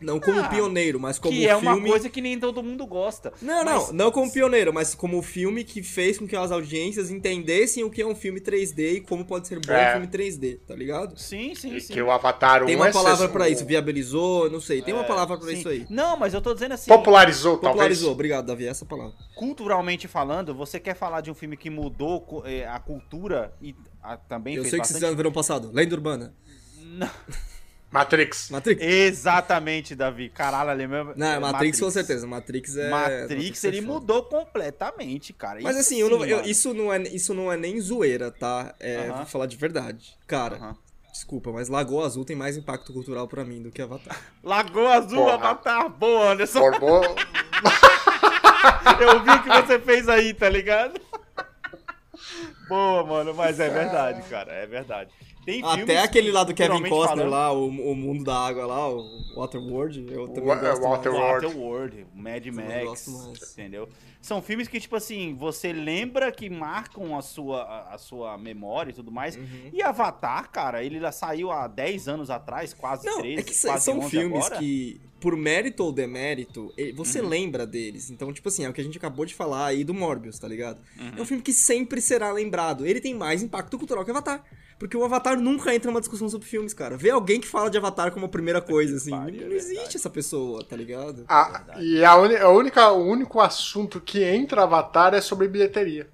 [0.00, 1.90] Não como Ah, pioneiro, mas como que é uma filme...
[1.90, 3.32] coisa que nem todo mundo gosta.
[3.42, 7.10] Não, Mas- não, não como pioneiro, mas como filme que fez com que as audiências
[7.10, 9.88] entendessem o que é um filme 3D e como pode ser bom É.
[9.90, 11.18] um filme 3D, tá ligado?
[11.18, 11.92] Sim, sim, sim.
[11.92, 15.04] Que o Avatar 1 Tem uma é palavra pra isso, viabilizou, não sei, tem uma
[15.04, 15.54] palavra pra Sim.
[15.58, 15.86] isso aí.
[15.90, 18.02] Não, mas eu tô dizendo assim, Popularizou, Popularizou, talvez.
[18.14, 19.12] obrigado, Davi, essa palavra.
[19.36, 24.16] culturalmente falando, você quer falar de um filme que mudou eh, a cultura e a-
[24.16, 24.94] também Eu fez sei que vocês bastante...
[24.96, 26.34] fizeram no verão passado, Lenda Urbana,
[26.82, 27.08] Não,
[27.92, 28.50] Matrix.
[28.50, 28.80] Matrix.
[28.82, 30.28] exatamente, Davi.
[30.28, 31.12] Caralho, ali mesmo.
[31.16, 32.88] Não, é Matrix, com certeza, Matrix é...
[32.88, 33.92] Matrix, é ele foda.
[33.92, 35.58] mudou completamente, cara.
[35.60, 38.30] Mas Isso assim, eu não- sim, eu- isso, não é, isso não é nem zoeira,
[38.30, 38.74] tá?
[38.78, 39.16] É, Aham.
[39.16, 40.16] vou falar de verdade.
[40.26, 40.76] Cara, Aham.
[41.12, 44.16] desculpa, mas Lagoa Azul tem mais impacto cultural pra mim do que Avatar.
[44.44, 45.34] Lagoa Azul, Porra.
[45.34, 46.60] Avatar, boa, Anderson.
[46.60, 47.02] Formou.
[49.00, 51.00] Eu vi o que você fez aí, tá ligado?
[52.68, 55.10] Boa, mano, mas é verdade, cara, é verdade.
[55.44, 58.66] Tem filmes Até aquele lá do Kevin Costner falando, lá, o, o mundo da água
[58.66, 61.46] lá, o Waterworld, eu também Wa- gosto Waterworld.
[61.46, 63.06] Waterworld, Mad Max,
[63.52, 63.88] entendeu?
[64.20, 68.90] São filmes que, tipo assim, você lembra que marcam a sua, a, a sua memória
[68.90, 69.34] e tudo mais.
[69.36, 69.70] Uhum.
[69.72, 73.58] E Avatar, cara, ele já saiu há 10 anos atrás, quase Não, 13, é que
[73.62, 74.58] quase são 11 filmes agora.
[74.58, 77.28] que, por mérito ou demérito, você Uhum.
[77.28, 78.10] lembra deles.
[78.10, 80.46] Então, tipo assim, é o que a gente acabou de falar aí do Morbius, tá
[80.46, 80.80] ligado?
[80.98, 81.12] Uhum.
[81.16, 82.86] É um filme que sempre será lembrado.
[82.86, 84.44] Ele tem mais impacto cultural que Avatar.
[84.80, 86.96] Porque o Avatar nunca entra numa discussão sobre filmes, cara.
[86.96, 89.10] Vê alguém que fala de Avatar como a primeira coisa, assim.
[89.10, 89.96] pariu, é não existe verdade.
[89.98, 91.22] essa pessoa, tá ligado?
[91.28, 96.08] Ah, e a, uni- a única, o único assunto que entra Avatar é sobre bilheteria.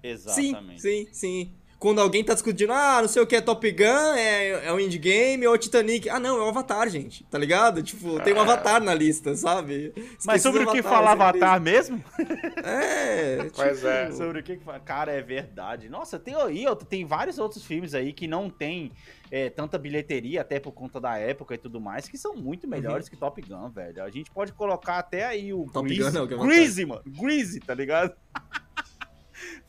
[0.00, 0.80] Sim, Exatamente.
[0.80, 1.54] sim, sim.
[1.84, 4.80] Quando alguém tá discutindo, ah, não sei o que é Top Gun, é, é o
[4.80, 6.08] Indie Game ou o Titanic.
[6.08, 7.82] Ah, não, é o Avatar, gente, tá ligado?
[7.82, 9.92] Tipo, tem um Avatar na lista, sabe?
[9.94, 12.02] Mas Esqueci sobre do o que Avatar, fala sempre Avatar mesmo?
[12.64, 14.10] É, Pois tipo, é.
[14.12, 14.80] Sobre o que que fala.
[14.80, 15.90] Cara, é verdade.
[15.90, 18.90] Nossa, tem aí, tem vários outros filmes aí que não tem
[19.30, 23.10] é, tanta bilheteria, até por conta da época e tudo mais, que são muito melhores
[23.10, 24.02] que Top Gun, velho.
[24.02, 25.68] A gente pode colocar até aí o Uhum.
[25.68, 26.02] Top Grease.
[26.02, 27.02] Gun não, que é uma Grease, mano.
[27.06, 28.14] Grease, tá ligado?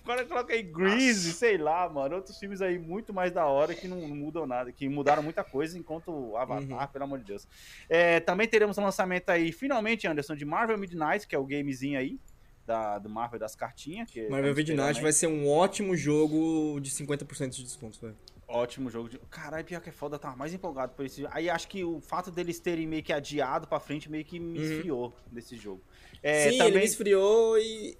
[0.05, 2.17] Agora coloca aí Grease, sei lá, mano.
[2.17, 5.79] Outros filmes aí muito mais da hora que não, mudam nada, que mudaram muita coisa,
[5.79, 6.87] enquanto o Avatar, Uhum.
[6.93, 7.47] pelo amor de Deus.
[7.89, 11.97] É, também teremos um lançamento aí, finalmente, Anderson, de Marvel Midnight, que é o gamezinho
[11.99, 12.19] aí.
[12.67, 14.09] Da, do Marvel das cartinhas.
[14.09, 18.17] que Marvel Midnight esperando vai ser um ótimo jogo de 50% de desconto, velho.
[18.47, 19.19] Ótimo jogo de.
[19.29, 21.27] Caralho, pior que é foda, eu tava mais empolgado por esse.
[21.31, 24.57] Aí acho que o fato deles terem meio que adiado pra frente meio que me
[24.57, 24.63] Uhum.
[24.63, 25.83] esfriou desse jogo.
[26.23, 26.67] É, Sim, também...
[26.73, 27.95] ele me esfriou e...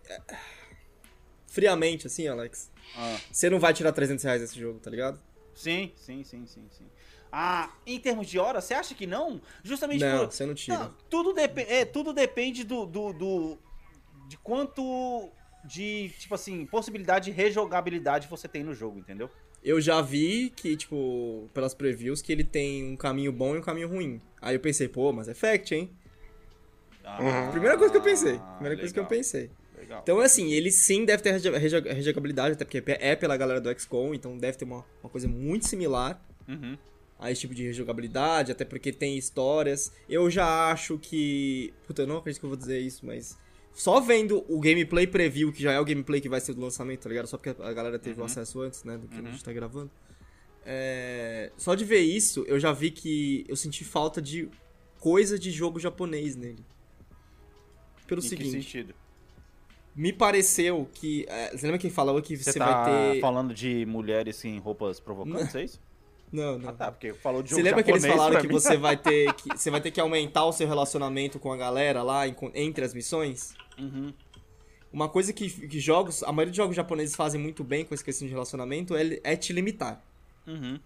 [1.55, 2.69] Friamente, assim, Alex.
[2.93, 5.17] Ah, Você não vai tirar 300 reais desse jogo, tá ligado?
[5.55, 6.85] sim, sim, sim, sim, sim.
[7.31, 9.39] Ah, em termos de hora, você acha que não?
[9.63, 10.31] Justamente Não, por.
[10.33, 10.77] você não tira.
[10.77, 11.61] Não, tudo, depe...
[11.61, 13.57] é, tudo depende do, do, do-
[14.27, 15.29] de quanto
[15.63, 19.29] de, tipo assim, possibilidade de rejogabilidade você tem no jogo, entendeu?
[19.63, 23.61] Eu já vi que, tipo, pelas previews, que ele tem um caminho bom e um
[23.61, 24.21] caminho ruim.
[24.41, 25.89] Aí eu pensei, pô, mas é fact, hein?
[27.05, 28.39] Ah, Primeira coisa que eu pensei.
[28.57, 29.49] Primeira coisa que eu legal, pensei.
[29.85, 30.01] Legal.
[30.03, 31.31] Então, assim, ele sim deve ter
[31.93, 35.67] rejogabilidade, até porque é pela galera do XCOM, então deve ter uma, uma coisa muito
[35.67, 36.77] similar Uhum.
[37.17, 39.91] a esse tipo de rejogabilidade, até porque tem histórias.
[40.09, 41.73] Eu já acho que.
[41.87, 43.37] Puta, eu não acredito que eu vou dizer isso, mas.
[43.73, 47.01] Só vendo o gameplay preview, que já é o gameplay que vai ser do lançamento,
[47.01, 47.27] tá ligado?
[47.27, 48.97] Só porque a galera teve o acesso antes, né?
[48.97, 49.91] Do que a gente tá gravando.
[50.65, 54.49] É, Só de ver isso, eu já vi que eu senti falta de
[54.99, 56.63] coisa de jogo japonês nele.
[58.07, 58.95] Pelo Em que seguinte, sentido?
[59.95, 61.25] Me pareceu que.
[61.29, 63.19] é, Você lembra quem falou que você, Você vai tá ter.
[63.21, 65.79] falando de mulheres em roupas provocantes, é isso?
[66.31, 66.69] Não, não.
[66.69, 68.53] Ah, tá, porque falou de Você lembra que eles falaram que mim.
[68.53, 72.03] você vai ter que você vai ter que aumentar o seu relacionamento com a galera
[72.03, 73.53] lá em- entre as missões?
[73.79, 74.11] Uhum.
[74.91, 78.03] Uma coisa que, que jogos, a maioria dos jogos japoneses fazem muito bem com essa
[78.03, 80.01] questão de relacionamento é, é te limitar.
[80.47, 80.79] Uhum.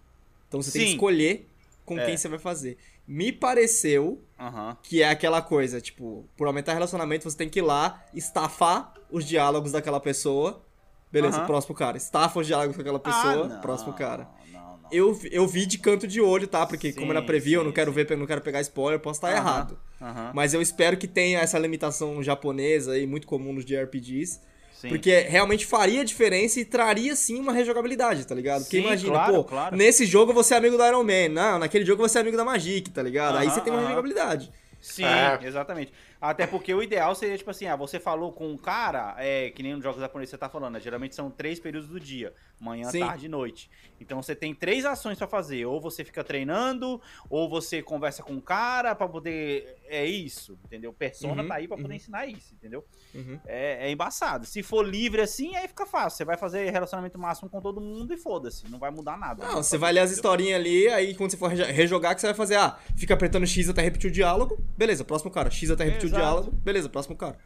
[0.47, 0.93] Então você tem que Sim.
[0.95, 1.47] escolher
[1.89, 2.05] com É.
[2.05, 2.77] quem você vai fazer.
[3.07, 4.77] Me pareceu Aham.
[4.83, 9.25] que é aquela coisa, tipo, por aumentar relacionamento você tem que ir lá, estafar os
[9.25, 10.63] diálogos daquela pessoa.
[11.11, 11.47] Beleza, Aham.
[11.47, 11.97] próximo cara.
[11.97, 14.29] Estafa os diálogos com aquela pessoa, Ah, não, próximo cara.
[14.51, 14.89] Não, não.
[14.91, 16.67] Eu, vi- eu vi de canto de olho, tá?
[16.67, 17.95] Porque como era Sim, preview, eu não sim, quero sim.
[17.95, 19.79] ver, eu não quero pegar spoiler, posso estar Aham, errado.
[19.99, 20.31] aham.
[20.35, 24.39] Mas eu espero que tenha essa limitação japonesa aí, muito comum nos JRPGs.
[24.80, 24.88] Sim.
[24.88, 28.61] Porque realmente faria diferença e traria sim uma rejogabilidade, tá ligado?
[28.61, 29.75] Porque Sim, imagina, claro, pô, claro.
[29.75, 32.45] nesse jogo você é amigo do Iron Man, não, naquele jogo você é amigo da
[32.45, 33.38] Magic, tá ligado?
[33.38, 33.88] aí você tem uma aham.
[33.89, 34.49] rejogabilidade.
[34.80, 35.38] Sim, É.
[35.43, 35.91] exatamente.
[36.21, 39.61] Até porque o ideal seria, tipo assim, ah, você falou com um cara, é, que
[39.61, 40.80] nem nos jogos japoneses você tá falando, né?
[40.80, 42.34] Geralmente são três períodos do dia.
[42.59, 42.99] Manhã, Sim.
[43.01, 43.69] tarde e noite.
[43.99, 45.65] Então você tem três ações pra fazer.
[45.65, 49.75] Ou você fica treinando, ou você conversa com o cara pra poder.
[49.91, 50.93] É isso, entendeu?
[50.93, 51.95] Persona Uhum, tá aí pra poder uhum.
[51.95, 52.85] ensinar isso, entendeu?
[53.15, 53.39] Uhum.
[53.47, 54.45] É, é embaçado.
[54.45, 56.17] Se for livre assim, aí fica fácil.
[56.17, 58.69] Você vai fazer relacionamento máximo com todo mundo e foda-se.
[58.69, 59.43] Não vai mudar nada.
[59.43, 62.27] Não, você vai ler as historinhas ali, aí quando você for rejo- rejogar, que você
[62.27, 65.49] vai fazer, ah, fica apertando X até repetir o diálogo, beleza, próximo cara.
[65.49, 66.21] X até repetir Exato.
[66.21, 67.37] o diálogo, beleza, próximo cara.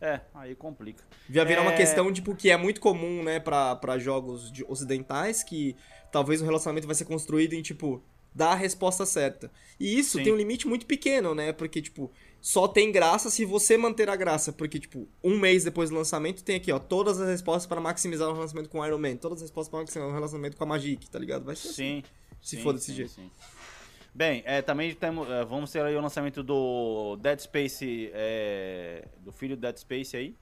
[0.00, 1.04] É, aí complica.
[1.30, 1.76] Vai virar uma É.
[1.76, 5.76] questão, tipo, que é muito comum, né, pra, pra jogos de- ocidentais, que
[6.10, 8.02] talvez o relacionamento vai ser construído em, tipo,
[8.34, 9.50] dar a resposta certa.
[9.78, 10.24] E isso Sim.
[10.24, 12.10] tem um limite muito pequeno, né, porque, tipo,
[12.40, 16.42] só tem graça se você manter a graça, porque, tipo, um mês depois do lançamento
[16.42, 19.38] tem aqui, ó, todas as respostas para maximizar o relacionamento com o Iron Man, todas
[19.38, 21.44] as respostas para maximizar o relacionamento com a Magic, tá ligado?
[21.44, 21.74] Vai ser assim.
[21.74, 22.02] Sim.
[22.40, 23.12] Se sim, for desse sim, jeito.
[23.12, 23.30] sim.
[24.14, 29.32] Bem, é, também temos, é, vamos ter aí o lançamento do Dead Space, é, do
[29.32, 30.36] filho do Dead Space aí.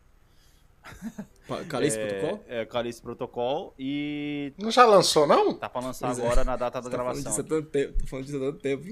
[1.68, 2.45] Calixto é, Protocol?
[2.49, 3.74] É, Calixto Protocol.
[3.78, 5.55] E Não já lançou, não?
[5.55, 6.22] tá pra lançar Pois é.
[6.24, 7.33] agora na data da tá falando gravação.
[7.45, 8.85] há tanto tempo, tô falando disso há tanto tempo.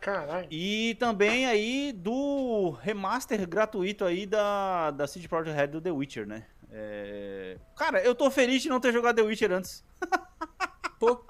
[0.00, 0.46] Caralho.
[0.50, 6.26] E também aí do remaster gratuito aí da, da CD Projekt Red do The Witcher,
[6.26, 6.44] né?
[6.70, 9.84] É, Cara, eu tô feliz de não ter jogado The Witcher antes.
[11.00, 11.24] Pô.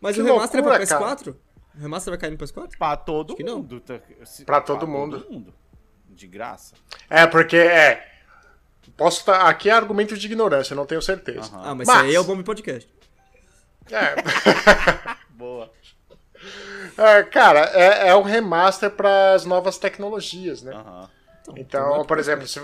[0.00, 1.16] Mas Que o remaster é loucura, pra cara.
[1.16, 1.36] PS4?
[1.74, 2.76] O remaster vai cair no PS4?
[2.76, 3.56] Pra todo Acho que não.
[3.58, 3.80] mundo.
[3.80, 4.00] tá?
[4.24, 5.52] Se- Pra todo mundo.
[6.10, 6.74] De graça.
[7.08, 8.11] É, porque é.
[8.90, 9.46] Posso estar.
[9.48, 11.50] Aqui é argumento de ignorância, não tenho certeza.
[11.54, 11.62] Aham.
[11.64, 12.88] Ah, mas, Mas- isso aí é o Bomb Podcast.
[13.90, 14.14] É.
[15.30, 15.70] Boa.
[16.96, 20.72] É, cara, é, é um remaster para as novas tecnologias, né?
[20.74, 21.08] Aham.
[21.56, 22.60] Então, por exemplo, se...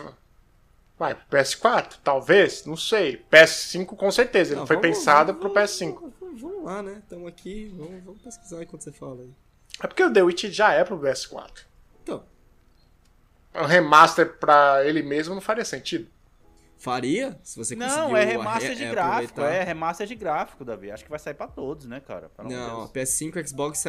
[0.98, 1.94] Vai, PS4?
[2.02, 3.24] Talvez, não sei.
[3.30, 6.12] PS5 com certeza, ele Não, foi vamos- pensado vamos- pro PS5.
[6.20, 7.00] Vamos, vamos lá, né?
[7.02, 9.30] Estamos aqui, vamos, vamos pesquisar enquanto você fala aí.
[9.80, 11.50] É porque o The Witch já é pro PS4.
[12.02, 12.24] Então,
[13.55, 16.09] Um remaster pra ele mesmo não faria sentido.
[16.76, 17.38] faria?
[17.42, 17.96] Se você conseguiu...
[17.96, 19.32] Não, é remaster de gráfico.
[19.40, 19.53] aproveitar.
[19.55, 20.90] É remaster de gráfico, Davi.
[20.92, 22.30] Acho que vai sair pra todos, né, cara?
[22.46, 22.90] De Não, Deus.
[22.92, 23.84] PS5, Xbox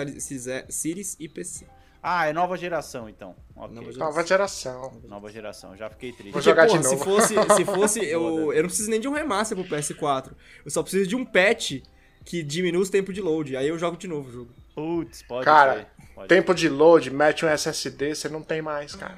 [0.69, 1.67] Series e PC.
[2.01, 3.35] Ah, é nova geração, então.
[3.55, 3.75] Ok.
[3.75, 4.91] Nova Nova geração.
[5.03, 5.75] Nova geração.
[5.75, 6.31] Já fiquei triste.
[6.31, 6.97] Vou jogar de porra, novo.
[6.97, 10.31] Se fosse, se fosse eu, eu não preciso nem de um remaster pro PS4.
[10.63, 11.81] Eu só preciso de um patch
[12.25, 13.57] que diminua os tempos de load.
[13.57, 14.51] Aí eu jogo de novo o jogo.
[14.73, 15.87] Putz, pode Cara, ser.
[16.15, 19.17] Pode tempo de load, mete um SSD, você não tem mais, cara.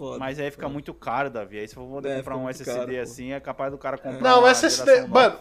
[0.00, 0.18] Foda.
[0.18, 1.58] Mas aí fica muito caro, Davi.
[1.58, 3.00] Aí se for poder É, comprar um SSD caro, pô.
[3.00, 5.00] assim, é capaz do cara comprar Não, uma SSD.
[5.02, 5.08] nova.
[5.12, 5.38] Mano,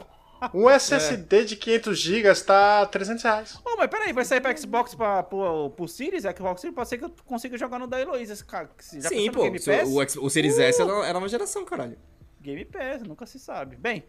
[0.53, 3.55] um SSD de 500 GB tá 300 reais.
[3.64, 6.24] Ô, mas peraí, vai sair pra Xbox pra, pro, pro Series?
[6.24, 8.34] Xbox Series pode ser que eu consiga jogar no da Heloísa.
[8.34, 8.70] esse cara.
[8.95, 9.43] Já Sim, pô.
[9.43, 10.18] Game se Pass?
[10.18, 11.97] O, o Series S era, era uma geração, caralho.
[12.41, 13.78] Game Pass, nunca se sabe.
[13.78, 14.03] Bem,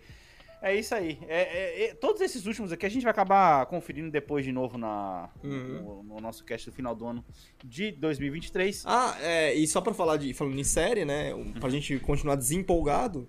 [0.63, 1.19] é isso aí.
[1.29, 4.77] É, é- é- todos esses últimos aqui a gente vai acabar conferindo depois de novo
[4.79, 7.25] na, no, no nosso cast do final do ano
[7.65, 8.85] de 2023.
[8.87, 10.33] Ah, é, e só pra falar de.
[10.35, 11.33] Falando em série, né?
[11.59, 13.29] Pra gente continuar desempolgado.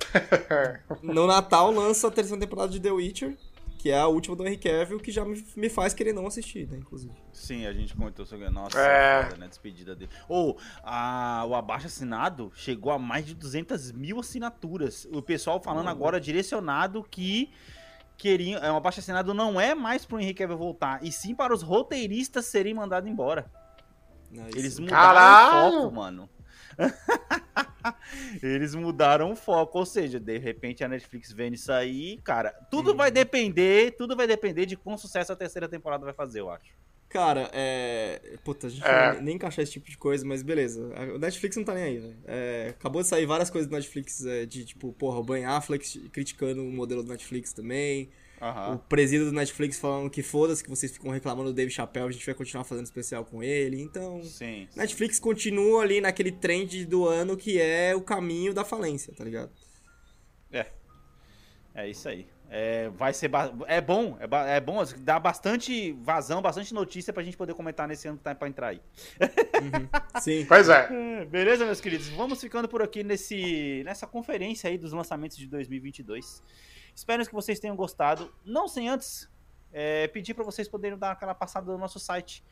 [1.02, 3.36] no Natal lança a terceira temporada de The Witcher,
[3.82, 6.68] que é a última do Henry Cavill, que já me, me faz querer não assistir,
[6.68, 7.12] né, inclusive.
[7.32, 8.48] Sim, a gente comentou sobre.
[8.48, 9.24] Nossa, É.
[9.24, 9.48] foda, né?
[9.48, 10.10] Despedida dele.
[10.28, 15.08] Ou, a- o abaixo assinado chegou a mais de 200 mil assinaturas.
[15.12, 17.50] O pessoal falando agora direcionado que.
[18.16, 21.52] Queriam, é, o abaixo assinado não é mais pro Henrique Cavill voltar, e sim para
[21.52, 23.50] os roteiristas serem mandados embora.
[24.30, 25.68] Não, Eles mudaram Caralho!
[25.78, 26.30] o foco, mano.
[28.42, 32.94] Eles mudaram o foco, ou seja, de repente a Netflix vendo isso aí, cara, tudo
[32.94, 36.72] vai depender, tudo vai depender de quão sucesso a terceira temporada vai fazer, eu acho.
[37.08, 38.38] Cara, é.
[38.42, 39.20] Puta, a gente É.
[39.20, 40.82] nem encaixar esse tipo de coisa, mas beleza.
[41.14, 42.16] O Netflix não tá nem aí, velho.
[42.24, 46.08] É, acabou de sair várias coisas do Netflix é, de tipo, porra, o Ben Affleck
[46.08, 48.08] criticando o modelo do Netflix também.
[48.42, 48.76] O Aham.
[48.88, 52.26] presídio do Netflix falando que foda-se que vocês ficam reclamando do Dave Chappelle, a gente
[52.26, 53.80] vai continuar fazendo especial com ele.
[53.80, 54.66] Então, Sim.
[54.68, 54.78] sim.
[54.80, 59.52] Netflix continua ali naquele trend do ano que é o caminho da falência, tá ligado?
[61.74, 62.26] É isso aí.
[62.50, 67.10] É, vai ser ba- é bom, é, ba- é bom, dá bastante vazão, bastante notícia
[67.10, 68.80] pra gente poder comentar nesse ano que tá pra entrar aí.
[70.20, 70.44] Sim.
[70.46, 70.88] Pois é.
[70.90, 72.08] É, Beleza, meus queridos?
[72.08, 76.42] Vamos ficando por aqui nesse, nessa conferência aí dos lançamentos de 2022.
[76.94, 78.32] Espero que vocês tenham gostado.
[78.44, 79.30] Não sem antes
[79.72, 82.44] é, pedir para vocês poderem dar aquela passada no nosso site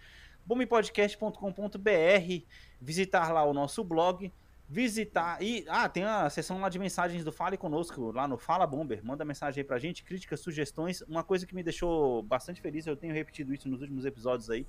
[0.44, 2.46] bombpodcast.com.br,
[2.80, 4.32] visitar lá o nosso blog,
[4.68, 8.66] visitar e ah, tem a seção lá de mensagens do Fale conosco lá no Fala
[8.66, 9.04] Bomber.
[9.04, 11.02] Manda mensagem aí pra gente, críticas, sugestões.
[11.02, 14.66] Uma coisa que me deixou bastante feliz, eu tenho repetido isso nos últimos episódios aí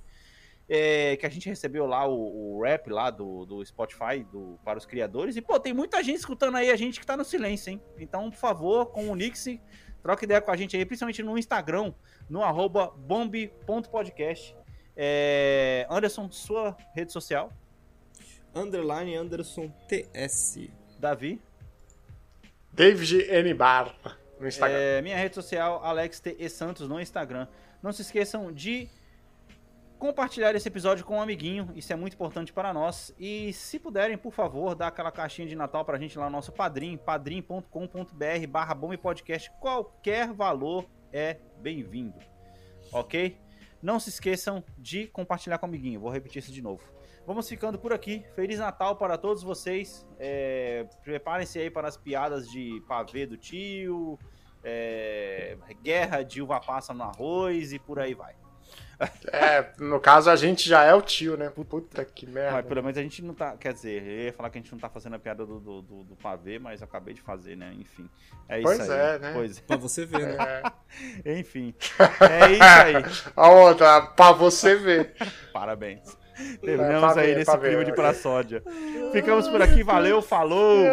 [0.68, 4.78] é, que a gente recebeu lá o, o rap lá do, do Spotify do, para
[4.78, 5.36] os criadores.
[5.36, 7.80] E, pô, tem muita gente escutando aí a gente que tá no silêncio, hein?
[7.98, 9.60] Então, por favor, comunique-se,
[10.02, 11.92] troca ideia com a gente aí, principalmente no Instagram,
[12.28, 14.56] no arroba bombe.podcast.
[14.96, 17.52] É, Anderson, sua rede social.
[18.54, 20.68] Underline Anderson TS.
[20.98, 21.40] Davi.
[22.72, 23.54] David N.
[23.54, 23.94] Bar
[24.38, 24.78] no Instagram.
[24.78, 26.36] É, minha rede social, Alex T.
[26.38, 26.48] E.
[26.48, 27.46] Santos no Instagram.
[27.82, 28.88] Não se esqueçam de
[30.02, 33.14] compartilhar esse episódio com um amiguinho, isso é muito importante para nós.
[33.16, 36.50] E se puderem, por favor, dar aquela caixinha de Natal pra gente lá no nosso
[36.50, 39.48] padrim, padrim.com.br barra podcast.
[39.60, 42.18] Qualquer valor é bem-vindo,
[42.90, 43.38] ok?
[43.80, 46.82] Não se esqueçam de compartilhar com o amiguinho, vou repetir isso de novo.
[47.24, 48.24] Vamos ficando por aqui.
[48.34, 50.04] Feliz Natal para todos vocês.
[50.18, 54.18] É, Preparem-se aí para as piadas de pavê do tio,
[54.64, 58.41] é, guerra de uva passa no arroz e por aí vai.
[59.32, 61.50] É, no caso a gente já é o tio, né?
[61.50, 62.62] Puta que Mas merda.
[62.62, 63.56] pelo menos a gente não tá.
[63.56, 65.82] Quer dizer, eu ia falar que a gente não tá fazendo a piada do, do,
[65.82, 67.72] do- do pavê, mas eu acabei de fazer, né?
[67.76, 68.08] Enfim.
[68.48, 68.98] É isso Pois aí.
[68.98, 69.32] é, né?
[69.34, 70.62] Pois Pra você ver, né?
[71.24, 71.32] É.
[71.40, 71.74] Enfim.
[72.20, 73.04] É isso aí.
[73.36, 75.14] A outra, pra você ver.
[75.52, 76.16] Parabéns.
[76.38, 78.62] É, Terminamos pra aí ver, nesse ver, clima de praçódia.
[79.12, 80.84] Ficamos por aqui, valeu, falou!